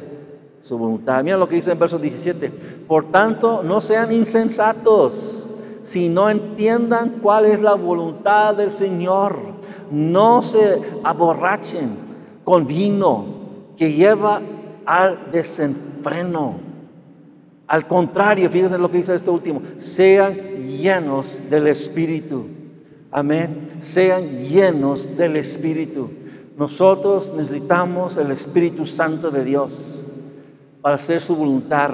[0.60, 1.24] su voluntad.
[1.24, 2.50] Mira lo que dice en verso 17.
[2.86, 5.46] Por tanto, no sean insensatos,
[5.82, 9.38] si no entiendan cuál es la voluntad del Señor.
[9.90, 11.96] No se aborrachen
[12.44, 13.24] con vino
[13.74, 14.42] que lleva
[14.84, 16.67] al desenfreno.
[17.68, 22.46] Al contrario, fíjense lo que dice esto último, sean llenos del Espíritu.
[23.10, 23.76] Amén.
[23.78, 26.10] Sean llenos del Espíritu.
[26.56, 30.02] Nosotros necesitamos el Espíritu Santo de Dios
[30.80, 31.92] para hacer su voluntad.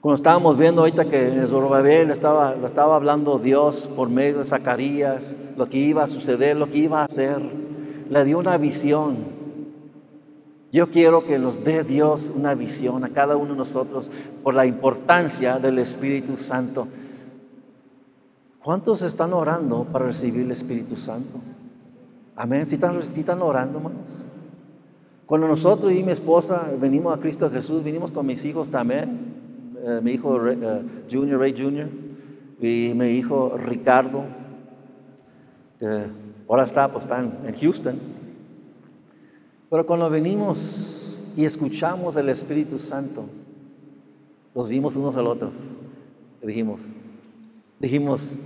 [0.00, 4.46] Cuando estábamos viendo ahorita que en Zorobabel estaba, lo estaba hablando Dios por medio de
[4.46, 7.40] Zacarías, lo que iba a suceder, lo que iba a hacer,
[8.08, 9.31] le dio una visión.
[10.72, 14.10] Yo quiero que nos dé Dios una visión a cada uno de nosotros
[14.42, 16.88] por la importancia del Espíritu Santo.
[18.64, 21.40] ¿Cuántos están orando para recibir el Espíritu Santo?
[22.34, 22.64] Amén.
[22.64, 24.24] Si están, orando, hermanos.
[25.26, 29.18] Cuando nosotros y mi esposa venimos a Cristo Jesús, vinimos con mis hijos también.
[29.84, 31.88] Eh, mi hijo uh, Junior, Ray Junior,
[32.60, 34.24] y mi hijo Ricardo,
[35.78, 36.06] que
[36.48, 38.21] ahora está, pues están en Houston.
[39.72, 43.24] Pero cuando venimos y escuchamos el Espíritu Santo,
[44.54, 45.54] los vimos unos al otros.
[46.42, 46.88] Dijimos,
[47.78, 48.38] dijimos,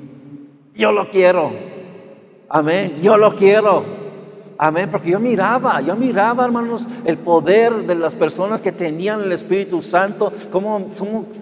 [0.72, 1.50] yo lo quiero.
[2.48, 3.82] Amén, yo lo quiero.
[4.56, 9.32] Amén, porque yo miraba, yo miraba, hermanos, el poder de las personas que tenían el
[9.32, 10.86] Espíritu Santo, cómo,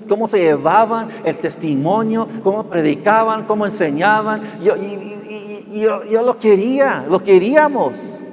[0.09, 4.63] cómo se llevaban el testimonio, cómo predicaban, cómo enseñaban.
[4.63, 8.25] Yo, y, yo, lo quería, lo queríamos.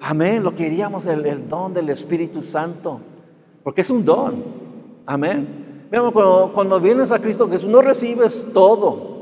[0.00, 3.00] Amén, lo queríamos el, el, don del Espíritu Santo,
[3.62, 4.44] porque es un don.
[5.06, 5.88] Amén.
[5.90, 9.16] Cuando, cuando vienes a Cristo Jesús, no recibes todo.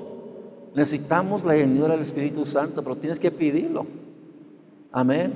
[0.74, 3.86] Necesitamos la llenura del Espíritu Santo, pero tienes que pedirlo.
[4.90, 5.32] Amén.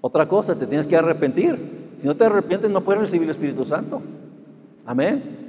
[0.00, 1.92] Otra cosa, te tienes que arrepentir.
[1.96, 4.00] Si no te arrepientes, no puedes recibir el Espíritu Santo.
[4.86, 5.39] Amén.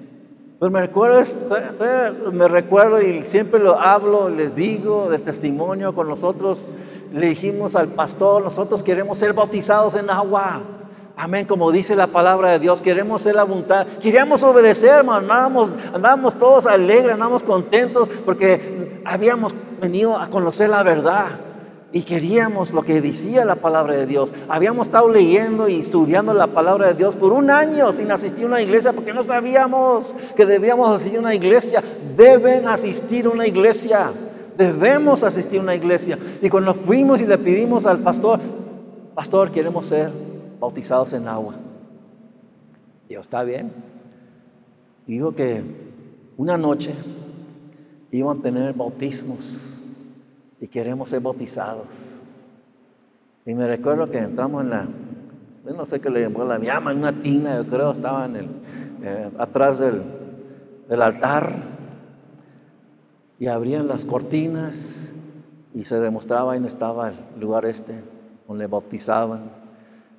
[0.61, 1.23] Pues me recuerdo,
[2.31, 6.69] me recuerdo y siempre lo hablo, les digo de testimonio con nosotros.
[7.11, 10.61] Le dijimos al pastor, nosotros queremos ser bautizados en agua.
[11.17, 15.73] Amén, como dice la palabra de Dios, queremos ser la voluntad, queríamos obedecer, hermano, andábamos,
[15.95, 21.50] andábamos todos alegres, andábamos contentos porque habíamos venido a conocer la verdad
[21.93, 24.33] y queríamos lo que decía la palabra de Dios.
[24.47, 28.47] Habíamos estado leyendo y estudiando la palabra de Dios por un año sin asistir a
[28.47, 31.83] una iglesia porque no sabíamos que debíamos asistir a una iglesia.
[32.15, 34.11] Deben asistir a una iglesia.
[34.57, 36.17] Debemos asistir a una iglesia.
[36.41, 38.39] Y cuando fuimos y le pedimos al pastor,
[39.13, 40.11] pastor, queremos ser
[40.59, 41.55] bautizados en agua.
[43.09, 43.71] Dios, ¿está bien?
[45.07, 45.61] Dijo que
[46.37, 46.93] una noche
[48.11, 49.70] iban a tener bautismos
[50.61, 52.19] y queremos ser bautizados.
[53.45, 54.87] Y me recuerdo que entramos en la,
[55.65, 58.29] no sé qué le llamó, la llama, en una tina, yo creo, estaba
[59.03, 61.55] eh, atrás del, altar
[63.39, 65.09] y abrían las cortinas
[65.73, 67.95] y se demostraba en estaba el lugar este
[68.47, 69.49] donde bautizaban.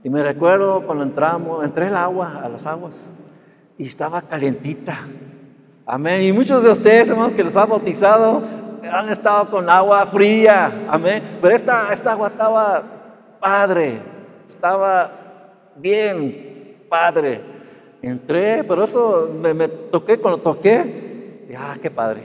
[0.02, 3.10] Y me recuerdo cuando entramos, entré el agua, a las aguas,
[3.78, 4.98] y estaba calientita.
[5.86, 6.22] Amén.
[6.22, 8.42] Y muchos de ustedes, hermanos, que les ha bautizado,
[8.90, 11.38] han estado con agua fría, amén.
[11.40, 12.82] Pero esta, esta agua estaba
[13.40, 14.00] padre,
[14.48, 15.10] estaba
[15.76, 17.40] bien padre.
[18.02, 22.22] Entré, pero eso me, toqué, cuando toqué, ah, qué padre.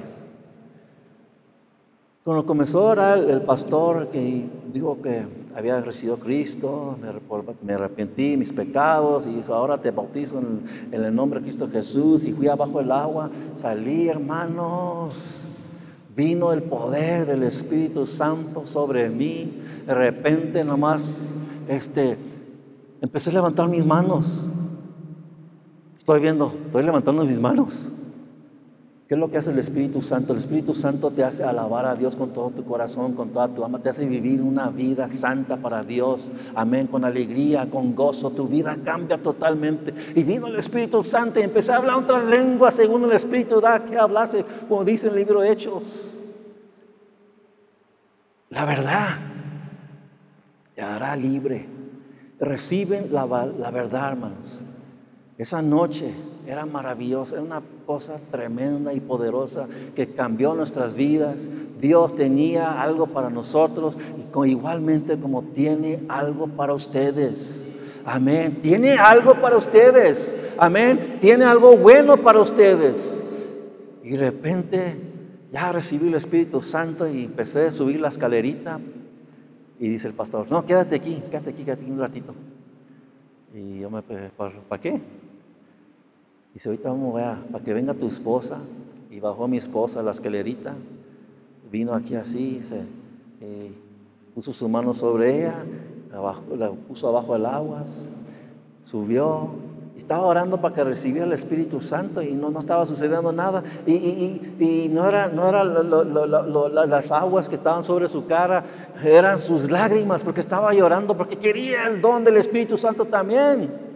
[2.23, 6.97] Cuando comenzó a orar el pastor que dijo que había recibido Cristo,
[7.61, 12.33] me, arrepentí mis pecados y ahora te bautizo en, el nombre de Cristo Jesús y
[12.33, 15.47] fui abajo del agua, salí hermanos,
[16.17, 19.61] Vino el poder del Espíritu Santo sobre mí.
[19.85, 21.35] De repente nomás
[21.67, 22.17] este,
[22.99, 24.49] empecé a levantar mis manos.
[25.95, 27.91] Estoy viendo, estoy levantando mis manos.
[29.07, 30.33] ¿Qué es lo que hace el Espíritu Santo?
[30.33, 33.63] El Espíritu Santo te hace alabar a Dios con todo tu corazón, con toda tu
[33.63, 36.33] alma, te hace vivir una vida santa para Dios.
[36.53, 38.31] Amén, con alegría, con gozo.
[38.31, 39.93] Tu vida cambia totalmente.
[40.13, 43.85] Y vino el Espíritu Santo y empecé a hablar otra lengua según el Espíritu da
[43.85, 46.13] que hablase, como dice el libro de Hechos.
[48.49, 49.19] La verdad
[50.75, 51.65] te hará libre.
[52.41, 54.65] Reciben la, la verdad, hermanos.
[55.37, 56.13] Esa noche
[56.47, 61.49] era maravillosa, era una cosa tremenda y poderosa que cambió nuestras vidas.
[61.81, 67.67] Dios tenía algo para nosotros y igualmente como tiene algo para ustedes.
[68.05, 68.59] Amén.
[68.61, 70.37] Tiene algo para ustedes.
[70.57, 71.17] Amén.
[71.19, 73.19] Tiene algo bueno para ustedes.
[74.01, 74.95] Y de repente
[75.51, 78.79] ya recibí el Espíritu Santo y empecé a subir la escalerita.
[79.79, 82.33] Y dice el pastor, no, quédate aquí, quédate aquí, quédate aquí un ratito.
[83.53, 85.01] Y yo me, ¿para qué?
[86.57, 88.57] Dice, ahorita vamos a para que venga tu esposa
[89.11, 90.73] y y bajó mi esposa la escalerita,
[91.71, 92.77] vino aquí así, se,
[93.41, 93.71] eh,
[94.33, 95.55] puso su mano sobre ella,
[96.55, 98.11] la, puso abajo del aguas,
[98.83, 99.49] subió,
[99.97, 103.63] estaba orando para que recibiera el Espíritu Santo y no, no estaba sucediendo nada.
[103.85, 108.65] Y, y, no eran no era las aguas que estaban sobre su cara,
[109.03, 113.86] eran sus lágrimas porque estaba llorando, porque quería el don del Espíritu Santo también.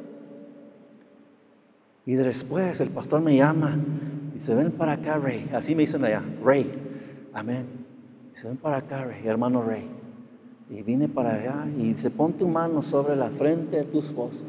[2.06, 3.78] Y después el pastor me llama
[4.32, 5.49] y dice, ven para acá, Rey.
[5.54, 6.72] Así me dicen allá, Rey.
[7.34, 7.66] Amén.
[8.32, 9.88] Dice, ven para acá, Rey, hermano Rey.
[10.70, 14.45] Y vine para allá y dice, pon tu mano sobre la frente de tu esposa.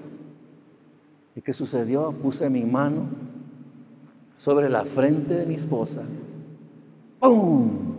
[1.34, 2.12] ¿Y qué sucedió?
[2.12, 3.08] Puse mi mano
[4.34, 6.04] sobre la frente de mi esposa.
[7.18, 7.91] ¡Pum!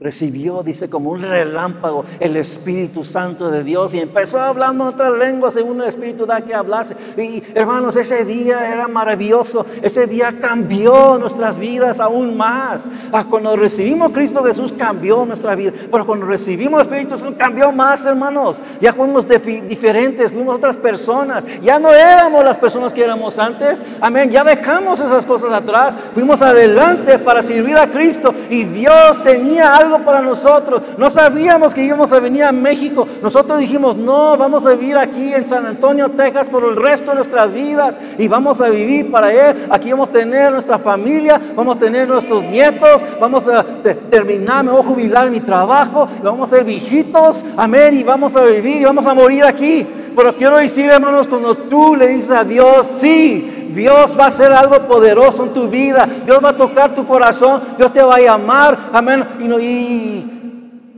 [0.00, 5.10] Recibió, dice, como un relámpago el Espíritu Santo de Dios y empezó hablando en otra
[5.10, 6.94] lengua según el Espíritu da que hablase.
[7.16, 12.88] Y hermanos, ese día era maravilloso, ese día cambió nuestras vidas aún más.
[13.12, 17.72] Ah, cuando recibimos Cristo Jesús cambió nuestra vida, pero cuando recibimos el Espíritu Santo cambió
[17.72, 18.62] más, hermanos.
[18.80, 24.30] Ya fuimos diferentes, fuimos otras personas, ya no éramos las personas que éramos antes, amén,
[24.30, 29.87] ya dejamos esas cosas atrás, fuimos adelante para servir a Cristo y Dios tenía algo
[30.04, 30.82] para nosotros.
[30.96, 33.06] No sabíamos que íbamos a venir a México.
[33.22, 37.16] Nosotros dijimos, no, vamos a vivir aquí en San Antonio, Texas por el resto de
[37.16, 39.66] nuestras vidas y vamos a vivir para Él.
[39.70, 43.64] Aquí vamos a tener nuestra familia, vamos a tener nuestros nietos, vamos a
[44.10, 48.44] terminar, me voy a jubilar mi trabajo, vamos a ser viejitos, amén, y vamos a
[48.44, 49.86] vivir y vamos a morir aquí.
[50.18, 54.52] Pero quiero decir, hermanos, cuando tú le dices a Dios, sí, Dios va a hacer
[54.52, 56.06] algo poderoso en tu vida.
[56.24, 57.60] Dios va a tocar tu corazón.
[57.76, 58.90] Dios te va a llamar.
[58.92, 59.24] Amén.
[59.40, 60.24] Y,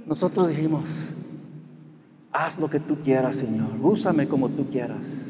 [0.06, 0.88] nosotros dijimos,
[2.32, 3.68] haz lo que tú quieras, Señor.
[3.80, 5.28] Úsame como tú quieras.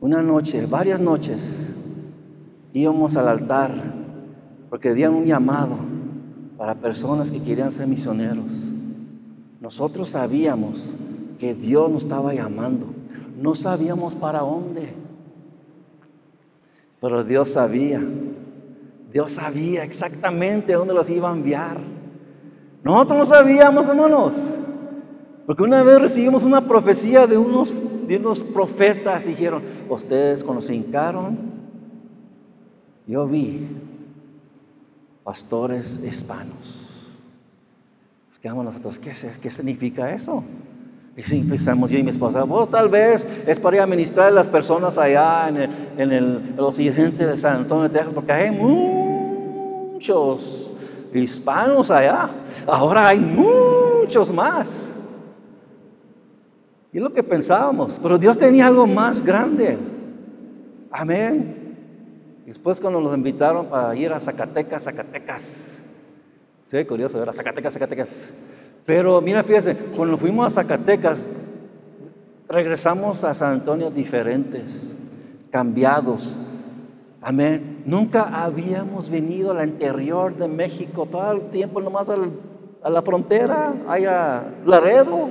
[0.00, 1.70] Una noche, varias noches,
[2.72, 3.70] íbamos al altar
[4.68, 5.76] porque dieron un llamado
[6.56, 8.68] para personas que querían ser misioneros.
[9.60, 10.94] Nosotros sabíamos
[11.38, 12.86] que Dios nos estaba llamando.
[13.40, 14.92] No sabíamos para dónde.
[17.00, 18.02] Pero Dios sabía.
[19.12, 21.78] Dios sabía exactamente dónde los iba a enviar.
[22.82, 24.56] Nosotros no sabíamos, hermanos.
[25.46, 30.62] Porque una vez recibimos una profecía de unos, de unos profetas y dijeron, ustedes cuando
[30.62, 31.36] se hincaron,
[33.06, 33.66] yo vi
[35.24, 36.78] pastores hispanos.
[38.28, 40.44] Nos quedamos nosotros, ¿qué, qué significa eso?
[41.20, 44.28] Y sí, pensamos yo y mi esposa, vos tal vez es para ir a ministrar
[44.28, 48.32] a las personas allá en el, en el, occidente de San Antonio de Texas, porque
[48.32, 48.50] hay
[49.90, 50.72] muchos
[51.12, 52.30] hispanos allá.
[52.66, 54.96] Ahora hay muchos más.
[56.90, 59.76] Y es lo que pensábamos, pero Dios tenía algo más grande.
[60.90, 61.76] Amén.
[62.46, 65.82] Después cuando nos invitaron para ir a Zacatecas, Zacatecas.
[66.64, 67.34] Sí, curioso, ¿verdad?
[67.34, 68.32] Zacatecas, Zacatecas.
[68.86, 71.24] Pero mira, fíjese, cuando fuimos a Zacatecas,
[72.48, 74.94] regresamos a San Antonio diferentes,
[75.50, 76.36] cambiados.
[77.22, 77.82] Amén.
[77.84, 84.44] Nunca habíamos venido al interior de México, todo el tiempo nomás a la frontera, allá
[84.66, 85.28] Laredo.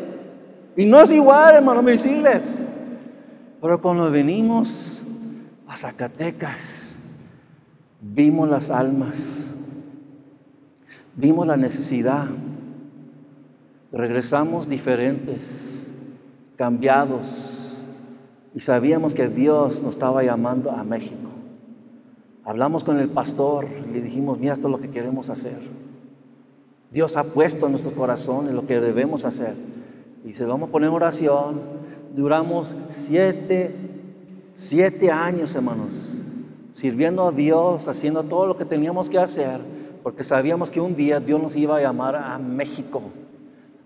[0.77, 2.65] Y no es igual, hermano, me decirles.
[3.61, 5.01] Pero cuando venimos
[5.67, 6.95] a Zacatecas,
[7.99, 9.47] vimos las almas,
[11.15, 12.27] vimos la necesidad
[13.91, 15.85] regresamos diferentes,
[16.55, 17.83] cambiados,
[18.53, 21.29] y sabíamos que Dios nos estaba llamando a México.
[22.43, 25.57] Hablamos con el pastor, le dijimos, mira, esto es lo que queremos hacer.
[26.91, 29.53] Dios ha puesto en nuestros corazones lo que debemos hacer.
[30.25, 31.61] Y se vamos a poner en oración.
[32.15, 33.75] Duramos siete,
[34.51, 36.17] siete años, hermanos,
[36.71, 39.59] sirviendo a Dios, haciendo todo lo que teníamos que hacer,
[40.01, 43.03] porque sabíamos que un día Dios nos iba a llamar a México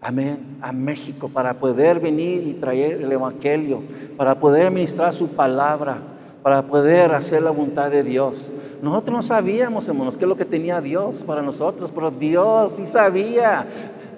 [0.03, 3.81] amén, a México para poder venir y traer el Evangelio,
[4.17, 5.97] para poder ministrar su palabra,
[6.43, 8.51] para poder hacer la voluntad de Dios.
[8.81, 12.85] Nosotros no sabíamos, hermanos, qué es lo que tenía Dios para nosotros, pero Dios sí
[12.85, 13.65] sabía.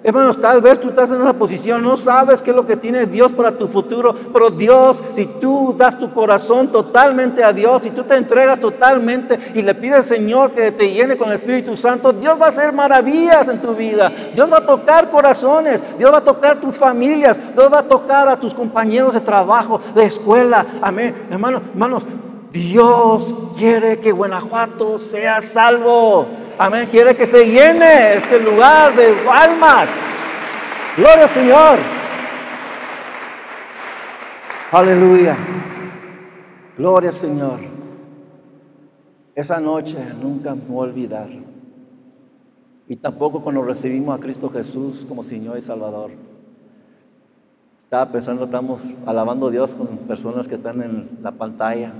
[0.06, 3.06] Hermanos, tal vez tú estás en esa posición, no sabes qué es lo que tiene
[3.06, 7.90] Dios para tu futuro, pero Dios, si tú das tu corazón totalmente a Dios, si
[7.90, 11.76] tú te entregas totalmente y le pides al Señor que te llene con el Espíritu
[11.76, 14.12] Santo, Dios va a hacer maravillas en tu vida.
[14.32, 18.28] Dios va a tocar corazones, Dios va a tocar tus familias, Dios va a tocar
[18.28, 20.64] a tus compañeros de trabajo, de escuela.
[20.82, 21.26] Amén.
[21.32, 22.06] Hermanos, hermanos,
[22.52, 26.45] Dios quiere que Guanajuato sea salvo.
[26.58, 26.88] Amén.
[26.90, 29.90] Quiere que se llene este lugar de almas.
[30.96, 31.78] Gloria al Señor.
[34.72, 35.36] Aleluya.
[36.78, 37.60] Gloria al Señor.
[39.34, 41.28] Esa noche nunca me voy a olvidar.
[42.88, 46.12] y tampoco cuando recibimos a Cristo Jesús como Señor y Salvador.
[47.78, 51.92] Estaba pensando, estamos alabando a Dios con personas que están en la pantalla.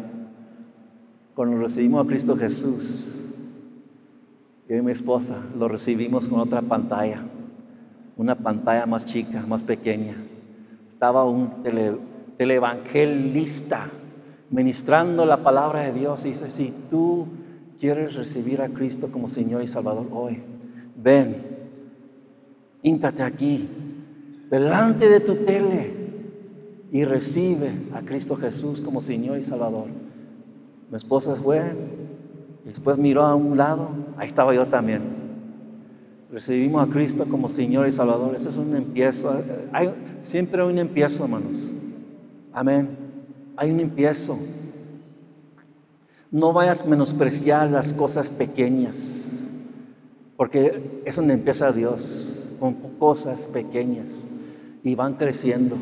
[1.34, 3.25] Cuando recibimos a Cristo Jesús,
[4.68, 7.22] yo y mi esposa lo recibimos con otra pantalla,
[8.16, 10.16] una pantalla más chica, más pequeña.
[10.88, 11.96] Estaba un tele,
[12.36, 13.88] televangelista
[14.50, 17.26] ministrando la palabra de Dios y dice, si tú
[17.78, 20.42] quieres recibir a Cristo como Señor y Salvador hoy,
[20.96, 21.36] ven,
[22.82, 23.68] híncate aquí,
[24.50, 25.92] delante de tu tele
[26.92, 29.86] y recibe a Cristo Jesús como Señor y Salvador.
[30.90, 31.62] Mi esposa fue,
[32.66, 33.88] después miró a un lado,
[34.18, 35.02] ahí estaba yo también.
[36.30, 38.34] Recibimos a Cristo como Señor y Salvador.
[38.34, 39.42] Ese es un empiezo.
[39.72, 41.72] Hay, siempre hay un empiezo, hermanos.
[42.52, 42.88] Amén.
[43.56, 44.36] Hay un empiezo.
[46.30, 49.44] No vayas a menospreciar las cosas pequeñas,
[50.36, 54.26] porque es donde empieza Dios, con cosas pequeñas,
[54.82, 55.76] y van creciendo,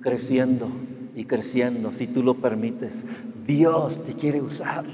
[0.00, 0.68] creciendo
[1.16, 3.06] y creciendo, si tú lo permites.
[3.46, 4.84] Dios te quiere usar.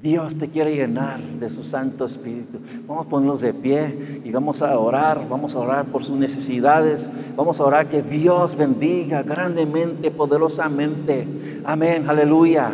[0.00, 2.58] Dios te quiere llenar de su Santo Espíritu.
[2.86, 7.10] Vamos a ponernos de pie y vamos a orar, vamos a orar por sus necesidades,
[7.34, 11.26] vamos a orar que Dios bendiga grandemente, poderosamente.
[11.64, 12.72] Amén, aleluya.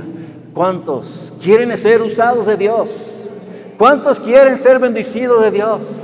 [0.53, 3.31] ¿Cuántos quieren ser usados de Dios?
[3.79, 6.03] ¿Cuántos quieren ser bendecidos de Dios?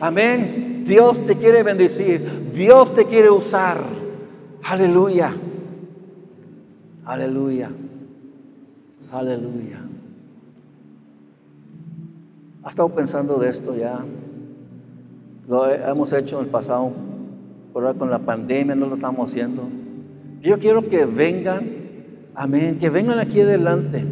[0.00, 0.82] Amén.
[0.84, 3.78] Dios te quiere bendecir, Dios te quiere usar.
[4.64, 5.34] Aleluya.
[7.04, 7.70] Aleluya.
[9.12, 9.87] Aleluya.
[12.68, 14.04] ¿Ha estado pensando de esto ya?
[15.48, 16.92] Lo hemos hecho en el pasado,
[17.74, 19.62] ahora con la pandemia no lo estamos haciendo.
[20.42, 21.66] Yo quiero que vengan,
[22.34, 24.04] amén, que vengan aquí adelante.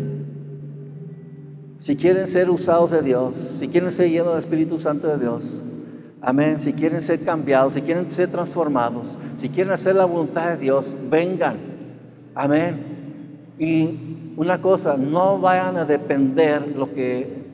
[1.77, 5.63] Si quieren ser usados de Dios, si quieren ser llenos del Espíritu Santo de Dios,
[6.23, 10.57] amén, si quieren ser cambiados, si quieren ser transformados, si quieren hacer la voluntad de
[10.57, 11.59] Dios, vengan,
[12.35, 13.53] amén.
[13.59, 17.45] Y una cosa, no vayan a depender lo que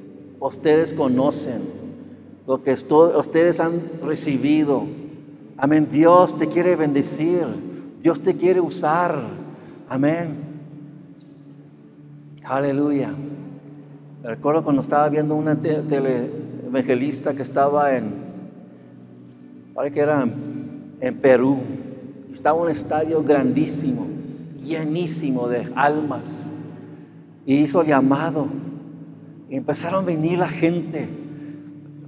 [0.49, 1.62] ustedes conocen,
[2.47, 4.84] lo que ustedes han recibido.
[5.57, 5.88] Amén.
[5.90, 7.47] Dios te quiere bendecir.
[8.03, 9.16] Dios te quiere usar.
[9.88, 10.36] Amén.
[12.45, 13.14] Aleluya.
[14.24, 16.28] recuerdo cuando estaba viendo una tele
[16.66, 18.12] evangelista que estaba en,
[19.74, 20.26] parece que era
[21.01, 21.59] en Perú.
[22.32, 24.07] Estaba un estadio grandísimo,
[24.61, 26.51] llenísimo de almas.
[27.47, 28.49] Y hizo llamado
[29.57, 31.09] empezaron a venir la gente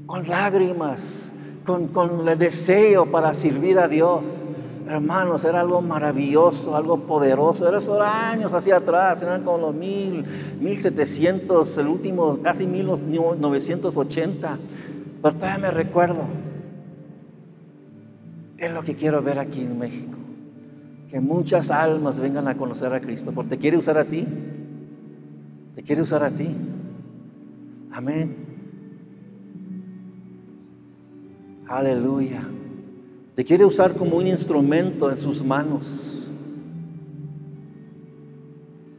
[0.07, 1.35] con lágrimas,
[1.65, 4.45] con, con el deseo para servir a Dios.
[4.87, 7.67] Hermanos, era algo maravilloso, algo poderoso.
[7.67, 10.27] Era años hacia atrás, eran como los mil,
[10.61, 14.59] mil setecientos, el último, casi mil novecientos ochenta.
[15.23, 16.25] Pero todavía me recuerdo.
[18.59, 20.19] Es lo que quiero ver aquí en México.
[21.09, 23.33] Que muchas almas vengan a conocer a Cristo.
[23.33, 24.27] Porque te quiere usar a ti.
[25.75, 26.55] Te quiere usar a ti.
[27.95, 28.35] Amén.
[31.69, 32.43] Aleluya.
[33.37, 36.27] Te quiere usar como un instrumento en sus manos.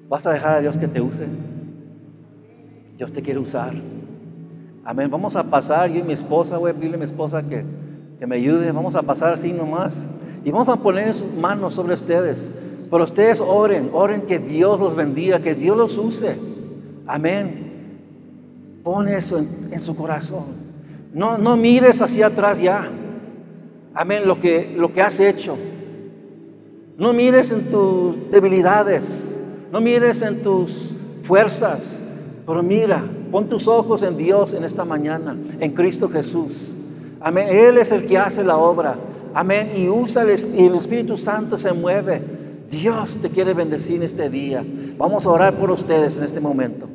[0.08, 1.28] ¿Vas a dejar a Dios que te use?
[2.98, 3.74] Dios te quiere usar.
[4.86, 5.12] Amén.
[5.12, 7.66] Vamos a pasar, yo y mi esposa, voy a pedirle a mi esposa que,
[8.18, 8.72] que me ayude.
[8.72, 10.08] Vamos a pasar así nomás.
[10.46, 12.50] Y vamos a poner sus manos sobre ustedes.
[12.90, 16.38] Pero ustedes oren, oren que Dios los bendiga, que Dios los use.
[17.06, 17.65] Amén.
[18.86, 20.44] Pone eso en, su corazón.
[21.12, 22.88] No, no mires hacia atrás ya.
[23.96, 25.58] Amén, lo que, lo que has hecho.
[26.96, 29.36] No mires en tus debilidades.
[29.72, 32.00] No mires en tus fuerzas.
[32.46, 36.76] Pero mira, pon tus ojos en Dios en esta mañana, en Cristo Jesús.
[37.20, 37.48] Amén.
[37.50, 39.00] Él es el que hace la obra.
[39.34, 39.72] Amén.
[39.76, 42.22] Y usa el, el Espíritu Santo se mueve.
[42.70, 44.64] Dios te quiere bendecir en este día.
[44.96, 46.88] Vamos a orar por ustedes en este momento.